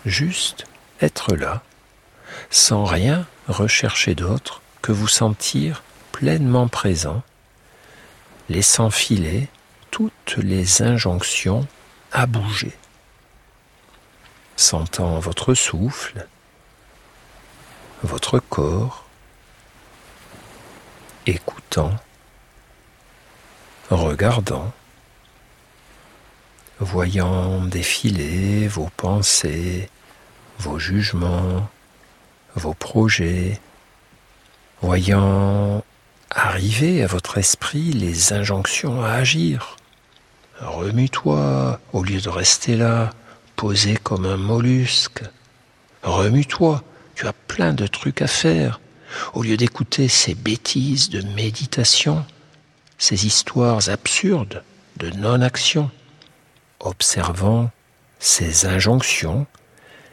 Juste 0.05 0.65
être 1.01 1.35
là, 1.35 1.63
sans 2.49 2.85
rien 2.85 3.25
rechercher 3.47 4.15
d'autre 4.15 4.61
que 4.81 4.91
vous 4.91 5.07
sentir 5.07 5.83
pleinement 6.11 6.67
présent, 6.67 7.23
laissant 8.49 8.89
filer 8.89 9.49
toutes 9.91 10.35
les 10.37 10.81
injonctions 10.81 11.67
à 12.13 12.27
bouger, 12.27 12.71
sentant 14.55 15.19
votre 15.19 15.55
souffle, 15.55 16.27
votre 18.03 18.37
corps, 18.37 19.05
écoutant, 21.25 21.95
regardant, 23.89 24.71
voyant 26.79 27.65
défiler 27.65 28.67
vos 28.67 28.89
pensées, 28.95 29.89
vos 30.59 30.77
jugements, 30.77 31.67
vos 32.55 32.75
projets, 32.75 33.59
voyant 34.81 35.83
arriver 36.29 37.03
à 37.03 37.07
votre 37.07 37.39
esprit 37.39 37.91
les 37.91 38.33
injonctions 38.33 39.03
à 39.03 39.13
agir, 39.13 39.77
Remue-toi 40.59 41.79
au 41.93 42.03
lieu 42.03 42.21
de 42.21 42.29
rester 42.29 42.75
là, 42.75 43.09
posé 43.55 43.95
comme 43.97 44.25
un 44.25 44.37
mollusque. 44.37 45.23
Remue-toi, 46.03 46.83
tu 47.15 47.27
as 47.27 47.33
plein 47.33 47.73
de 47.73 47.87
trucs 47.87 48.21
à 48.21 48.27
faire. 48.27 48.79
Au 49.33 49.43
lieu 49.43 49.57
d'écouter 49.57 50.07
ces 50.07 50.35
bêtises 50.35 51.09
de 51.09 51.21
méditation, 51.35 52.25
ces 52.97 53.25
histoires 53.25 53.89
absurdes 53.89 54.63
de 54.97 55.09
non-action, 55.11 55.89
observant 56.79 57.71
ces 58.19 58.65
injonctions 58.65 59.45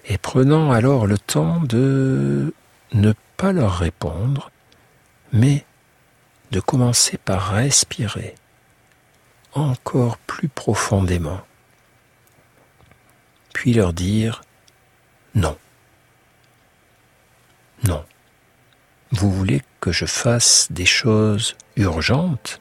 et 0.07 0.19
prenant 0.19 0.73
alors 0.73 1.07
le 1.07 1.19
temps 1.19 1.61
de 1.61 2.53
ne 2.93 3.13
pas 3.37 3.53
leur 3.53 3.79
répondre, 3.79 4.51
mais 5.33 5.65
de 6.51 6.61
commencer 6.61 7.17
par 7.19 7.53
respirer 7.53 8.35
encore 9.55 10.17
plus 10.19 10.49
profondément, 10.49 11.41
puis 13.53 13.73
leur 13.73 13.93
dire 13.93 14.43
non. 15.35 15.57
Non. 17.85 18.05
Vous 19.13 19.31
voulez 19.31 19.63
que 19.81 19.93
je 19.93 20.07
fasse 20.07 20.69
des 20.71 20.87
choses 20.87 21.57
urgentes, 21.77 22.61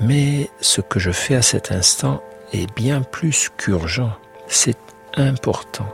mais 0.00 0.50
ce 0.60 0.80
que 0.80 0.98
je 0.98 1.10
fais 1.10 1.36
à 1.36 1.42
cet 1.42 1.72
instant 1.72 2.22
est 2.52 2.72
bien 2.74 3.02
plus 3.02 3.50
qu'urgent, 3.56 4.16
c'est 4.48 4.78
important, 5.14 5.88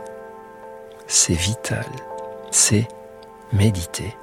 c'est 1.07 1.33
vital, 1.33 1.85
c'est 2.51 2.87
méditer, 3.53 4.15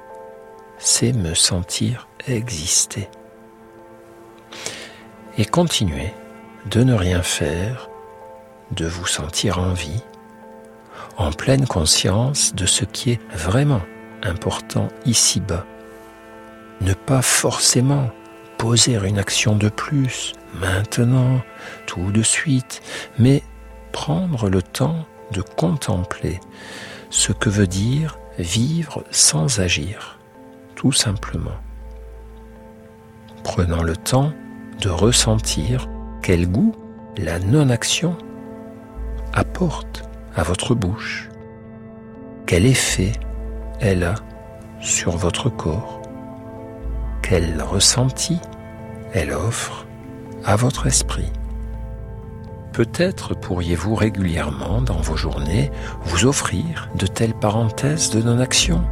c'est 0.77 1.13
me 1.13 1.33
sentir 1.33 2.07
exister 2.27 3.09
et 5.37 5.45
continuez 5.45 6.13
de 6.69 6.83
ne 6.83 6.93
rien 6.93 7.21
faire, 7.21 7.89
de 8.71 8.85
vous 8.85 9.05
sentir 9.05 9.59
en 9.59 9.73
vie, 9.73 10.03
en 11.17 11.31
pleine 11.31 11.67
conscience 11.67 12.53
de 12.55 12.65
ce 12.65 12.85
qui 12.85 13.11
est 13.11 13.21
vraiment 13.33 13.81
important 14.23 14.89
ici-bas, 15.05 15.65
ne 16.81 16.93
pas 16.93 17.21
forcément 17.21 18.09
poser 18.57 18.95
une 18.95 19.19
action 19.19 19.55
de 19.55 19.69
plus, 19.69 20.33
maintenant, 20.59 21.41
tout 21.85 22.11
de 22.11 22.23
suite, 22.23 22.81
mais 23.19 23.43
prendre 23.91 24.49
le 24.49 24.61
temps 24.61 25.05
de 25.31 25.41
contempler 25.41 26.39
ce 27.09 27.31
que 27.31 27.49
veut 27.49 27.67
dire 27.67 28.17
vivre 28.39 29.03
sans 29.11 29.59
agir, 29.59 30.19
tout 30.75 30.91
simplement. 30.91 31.57
Prenant 33.43 33.83
le 33.83 33.95
temps 33.95 34.33
de 34.81 34.89
ressentir 34.89 35.87
quel 36.21 36.47
goût 36.47 36.73
la 37.17 37.39
non-action 37.39 38.15
apporte 39.33 40.03
à 40.35 40.43
votre 40.43 40.75
bouche, 40.75 41.29
quel 42.45 42.65
effet 42.65 43.13
elle 43.79 44.03
a 44.03 44.15
sur 44.79 45.17
votre 45.17 45.49
corps, 45.49 46.01
quel 47.21 47.61
ressenti 47.61 48.39
elle 49.13 49.31
offre 49.31 49.85
à 50.45 50.55
votre 50.55 50.87
esprit. 50.87 51.31
Peut-être 52.73 53.33
pourriez-vous 53.33 53.95
régulièrement 53.95 54.81
dans 54.81 55.01
vos 55.01 55.17
journées 55.17 55.71
vous 56.03 56.25
offrir 56.25 56.89
de 56.95 57.07
telles 57.07 57.33
parenthèses 57.33 58.11
de 58.11 58.21
non-action 58.21 58.83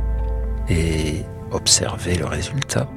et 0.67 1.24
observer 1.52 2.15
le 2.15 2.26
résultat. 2.26 2.88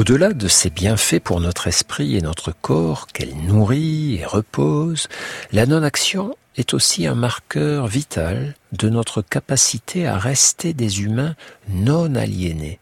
Au-delà 0.00 0.32
de 0.32 0.48
ces 0.48 0.70
bienfaits 0.70 1.20
pour 1.22 1.42
notre 1.42 1.66
esprit 1.66 2.16
et 2.16 2.22
notre 2.22 2.52
corps 2.52 3.06
qu'elle 3.08 3.36
nourrit 3.36 4.14
et 4.14 4.24
repose, 4.24 5.08
la 5.52 5.66
non-action 5.66 6.34
est 6.56 6.72
aussi 6.72 7.06
un 7.06 7.14
marqueur 7.14 7.86
vital 7.86 8.54
de 8.72 8.88
notre 8.88 9.20
capacité 9.20 10.06
à 10.06 10.16
rester 10.16 10.72
des 10.72 11.02
humains 11.02 11.34
non 11.68 12.14
aliénés 12.14 12.80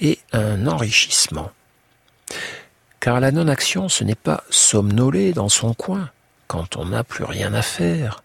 et 0.00 0.20
un 0.32 0.66
enrichissement. 0.66 1.50
Car 2.98 3.20
la 3.20 3.30
non-action, 3.30 3.90
ce 3.90 4.02
n'est 4.02 4.14
pas 4.14 4.42
somnoler 4.48 5.34
dans 5.34 5.50
son 5.50 5.74
coin 5.74 6.08
quand 6.46 6.78
on 6.78 6.86
n'a 6.86 7.04
plus 7.04 7.24
rien 7.24 7.52
à 7.52 7.60
faire. 7.60 8.22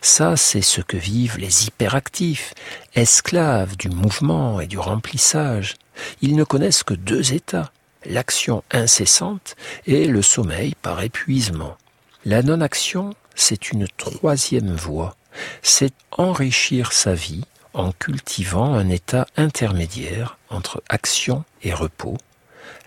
Ça, 0.00 0.36
c'est 0.36 0.62
ce 0.62 0.80
que 0.80 0.96
vivent 0.96 1.38
les 1.38 1.66
hyperactifs, 1.66 2.54
esclaves 2.94 3.76
du 3.76 3.88
mouvement 3.88 4.60
et 4.60 4.66
du 4.66 4.78
remplissage, 4.78 5.74
ils 6.20 6.36
ne 6.36 6.44
connaissent 6.44 6.82
que 6.82 6.94
deux 6.94 7.32
états, 7.32 7.72
l'action 8.04 8.62
incessante 8.70 9.56
et 9.86 10.06
le 10.06 10.22
sommeil 10.22 10.74
par 10.82 11.02
épuisement. 11.02 11.76
La 12.24 12.42
non-action, 12.42 13.14
c'est 13.34 13.72
une 13.72 13.88
troisième 13.96 14.74
voie, 14.74 15.16
c'est 15.62 15.94
enrichir 16.12 16.92
sa 16.92 17.14
vie 17.14 17.44
en 17.74 17.92
cultivant 17.92 18.74
un 18.74 18.88
état 18.88 19.26
intermédiaire 19.36 20.38
entre 20.50 20.82
action 20.88 21.44
et 21.62 21.72
repos, 21.72 22.18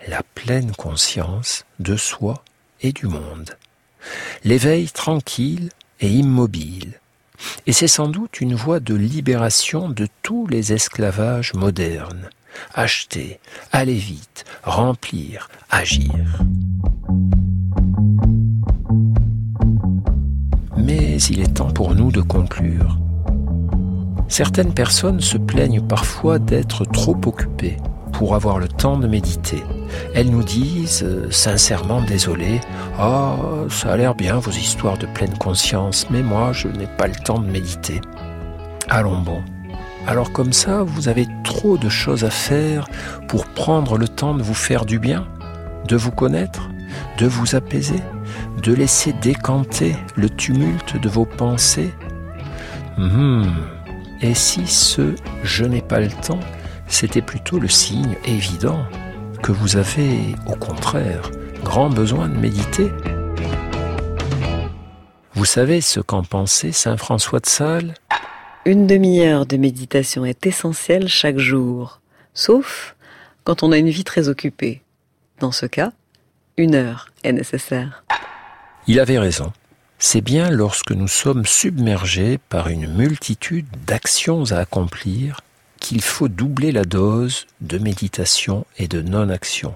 la 0.06 0.22
pleine 0.22 0.72
conscience 0.72 1.64
de 1.80 1.96
soi 1.96 2.44
et 2.80 2.92
du 2.92 3.06
monde. 3.06 3.56
L'éveil 4.44 4.88
tranquille 4.88 5.70
et 6.00 6.08
immobile. 6.08 7.00
Et 7.66 7.72
c'est 7.72 7.88
sans 7.88 8.08
doute 8.08 8.40
une 8.40 8.54
voie 8.54 8.80
de 8.80 8.94
libération 8.94 9.88
de 9.88 10.06
tous 10.22 10.46
les 10.46 10.72
esclavages 10.72 11.54
modernes, 11.54 12.30
acheter, 12.74 13.38
aller 13.72 13.94
vite, 13.94 14.44
remplir, 14.62 15.48
agir. 15.70 16.40
Mais 20.76 21.20
il 21.22 21.40
est 21.40 21.54
temps 21.54 21.72
pour 21.72 21.94
nous 21.94 22.12
de 22.12 22.20
conclure. 22.20 22.98
Certaines 24.28 24.74
personnes 24.74 25.20
se 25.20 25.36
plaignent 25.36 25.86
parfois 25.86 26.38
d'être 26.38 26.84
trop 26.84 27.18
occupées 27.26 27.76
pour 28.12 28.34
avoir 28.34 28.58
le 28.58 28.68
temps 28.68 28.98
de 28.98 29.06
méditer. 29.06 29.62
Elles 30.14 30.30
nous 30.30 30.42
disent, 30.42 31.02
euh, 31.02 31.30
sincèrement 31.30 32.00
désolées, 32.02 32.60
Ah, 32.98 33.36
ça 33.68 33.92
a 33.92 33.96
l'air 33.96 34.14
bien 34.14 34.38
vos 34.38 34.50
histoires 34.50 34.98
de 34.98 35.06
pleine 35.06 35.36
conscience, 35.38 36.06
mais 36.10 36.22
moi 36.22 36.52
je 36.52 36.68
n'ai 36.68 36.86
pas 36.86 37.06
le 37.06 37.14
temps 37.14 37.38
de 37.38 37.50
méditer. 37.50 38.00
Allons 38.88 39.20
bon, 39.20 39.42
alors 40.06 40.30
comme 40.30 40.52
ça, 40.52 40.84
vous 40.84 41.08
avez 41.08 41.26
trop 41.42 41.76
de 41.76 41.88
choses 41.88 42.24
à 42.24 42.30
faire 42.30 42.88
pour 43.26 43.46
prendre 43.46 43.98
le 43.98 44.06
temps 44.06 44.34
de 44.34 44.42
vous 44.42 44.54
faire 44.54 44.86
du 44.86 45.00
bien, 45.00 45.26
de 45.88 45.96
vous 45.96 46.12
connaître, 46.12 46.70
de 47.18 47.26
vous 47.26 47.56
apaiser, 47.56 48.00
de 48.62 48.72
laisser 48.72 49.12
décanter 49.12 49.96
le 50.14 50.30
tumulte 50.30 51.00
de 51.00 51.08
vos 51.08 51.24
pensées. 51.24 51.92
Hmm. 52.96 53.48
Et 54.22 54.34
si 54.34 54.66
ce 54.66 55.14
je 55.42 55.64
n'ai 55.64 55.82
pas 55.82 56.00
le 56.00 56.08
temps, 56.08 56.40
c'était 56.86 57.22
plutôt 57.22 57.58
le 57.58 57.68
signe 57.68 58.16
évident 58.24 58.78
que 59.42 59.52
vous 59.52 59.76
avez, 59.76 60.34
au 60.46 60.54
contraire, 60.56 61.30
grand 61.62 61.90
besoin 61.90 62.28
de 62.28 62.36
méditer 62.36 62.90
Vous 65.34 65.44
savez 65.44 65.80
ce 65.80 66.00
qu'en 66.00 66.22
pensait 66.22 66.72
Saint 66.72 66.96
François 66.96 67.40
de 67.40 67.46
Sales? 67.46 67.94
Une 68.64 68.86
demi-heure 68.86 69.46
de 69.46 69.56
méditation 69.56 70.24
est 70.24 70.46
essentielle 70.46 71.08
chaque 71.08 71.38
jour, 71.38 72.00
sauf 72.34 72.96
quand 73.44 73.62
on 73.62 73.72
a 73.72 73.78
une 73.78 73.90
vie 73.90 74.04
très 74.04 74.28
occupée. 74.28 74.82
Dans 75.38 75.52
ce 75.52 75.66
cas, 75.66 75.92
une 76.56 76.74
heure 76.74 77.08
est 77.22 77.32
nécessaire. 77.32 78.04
Il 78.86 78.98
avait 78.98 79.18
raison. 79.18 79.52
C'est 79.98 80.20
bien 80.20 80.50
lorsque 80.50 80.92
nous 80.92 81.08
sommes 81.08 81.46
submergés 81.46 82.38
par 82.48 82.68
une 82.68 82.92
multitude 82.92 83.66
d'actions 83.86 84.52
à 84.52 84.56
accomplir 84.56 85.40
qu'il 85.80 86.02
faut 86.02 86.28
doubler 86.28 86.72
la 86.72 86.84
dose 86.84 87.46
de 87.60 87.78
méditation 87.78 88.66
et 88.78 88.88
de 88.88 89.02
non-action, 89.02 89.74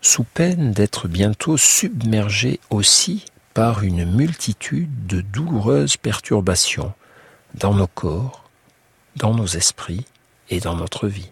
sous 0.00 0.24
peine 0.24 0.72
d'être 0.72 1.08
bientôt 1.08 1.56
submergés 1.56 2.60
aussi 2.70 3.24
par 3.54 3.84
une 3.84 4.04
multitude 4.04 5.06
de 5.06 5.20
douloureuses 5.20 5.96
perturbations 5.96 6.92
dans 7.54 7.74
nos 7.74 7.86
corps, 7.86 8.44
dans 9.16 9.34
nos 9.34 9.46
esprits 9.46 10.06
et 10.50 10.60
dans 10.60 10.74
notre 10.74 11.06
vie. 11.06 11.30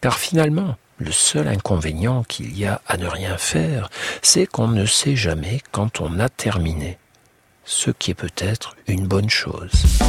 Car 0.00 0.18
finalement, 0.18 0.76
le 0.98 1.12
seul 1.12 1.48
inconvénient 1.48 2.22
qu'il 2.24 2.56
y 2.56 2.66
a 2.66 2.80
à 2.86 2.96
ne 2.96 3.06
rien 3.06 3.36
faire, 3.36 3.90
c'est 4.22 4.46
qu'on 4.46 4.68
ne 4.68 4.86
sait 4.86 5.16
jamais 5.16 5.60
quand 5.72 6.00
on 6.00 6.18
a 6.20 6.28
terminé, 6.28 6.98
ce 7.64 7.90
qui 7.90 8.12
est 8.12 8.14
peut-être 8.14 8.76
une 8.86 9.06
bonne 9.06 9.30
chose. 9.30 10.00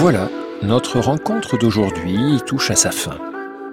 Voilà, 0.00 0.30
notre 0.62 0.98
rencontre 0.98 1.58
d'aujourd'hui 1.58 2.40
touche 2.46 2.70
à 2.70 2.74
sa 2.74 2.90
fin. 2.90 3.18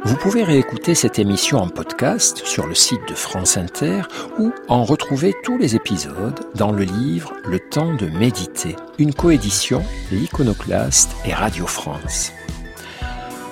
Vous 0.03 0.17
pouvez 0.17 0.43
réécouter 0.43 0.93
cette 0.93 1.19
émission 1.19 1.57
en 1.57 1.69
podcast 1.69 2.39
sur 2.43 2.67
le 2.67 2.75
site 2.75 3.07
de 3.07 3.13
France 3.13 3.55
Inter 3.55 4.01
ou 4.37 4.51
en 4.67 4.83
retrouver 4.83 5.33
tous 5.45 5.57
les 5.57 5.77
épisodes 5.77 6.37
dans 6.53 6.73
le 6.73 6.83
livre 6.83 7.31
Le 7.45 7.59
temps 7.59 7.93
de 7.93 8.07
méditer, 8.07 8.75
une 8.99 9.13
coédition 9.13 9.85
L'Iconoclaste 10.11 11.15
et 11.25 11.33
Radio 11.33 11.65
France. 11.65 12.33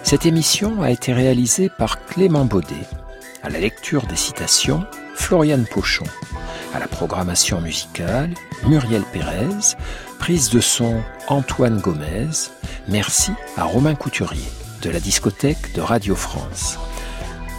Cette 0.03 0.25
émission 0.25 0.81
a 0.81 0.91
été 0.91 1.13
réalisée 1.13 1.69
par 1.77 2.05
Clément 2.05 2.43
Baudet, 2.43 2.75
à 3.41 3.49
la 3.49 3.59
lecture 3.61 4.05
des 4.05 4.17
citations 4.17 4.83
Floriane 5.13 5.65
Pochon, 5.65 6.05
à 6.73 6.79
la 6.79 6.88
programmation 6.88 7.61
musicale 7.61 8.33
Muriel 8.67 9.03
Pérez, 9.13 9.77
prise 10.19 10.49
de 10.49 10.60
son 10.60 11.01
Antoine 11.28 11.80
Gomez, 11.80 12.30
merci 12.88 13.32
à 13.58 13.63
Romain 13.63 13.95
Couturier 13.95 14.47
de 14.82 14.89
la 14.89 14.99
discothèque 14.99 15.73
de 15.73 15.82
Radio 15.82 16.15
France. 16.15 16.78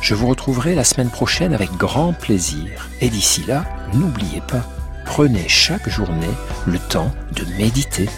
Je 0.01 0.15
vous 0.15 0.27
retrouverai 0.27 0.75
la 0.75 0.85
semaine 0.85 1.11
prochaine 1.11 1.55
avec 1.55 1.71
grand 1.73 2.13
plaisir. 2.13 2.89
Et 3.01 3.09
d'ici 3.09 3.43
là, 3.47 3.65
n'oubliez 3.95 4.41
pas, 4.41 4.63
prenez 5.05 5.49
chaque 5.49 5.89
journée 5.89 6.35
le 6.67 6.79
temps 6.79 7.13
de 7.33 7.45
méditer. 7.57 8.09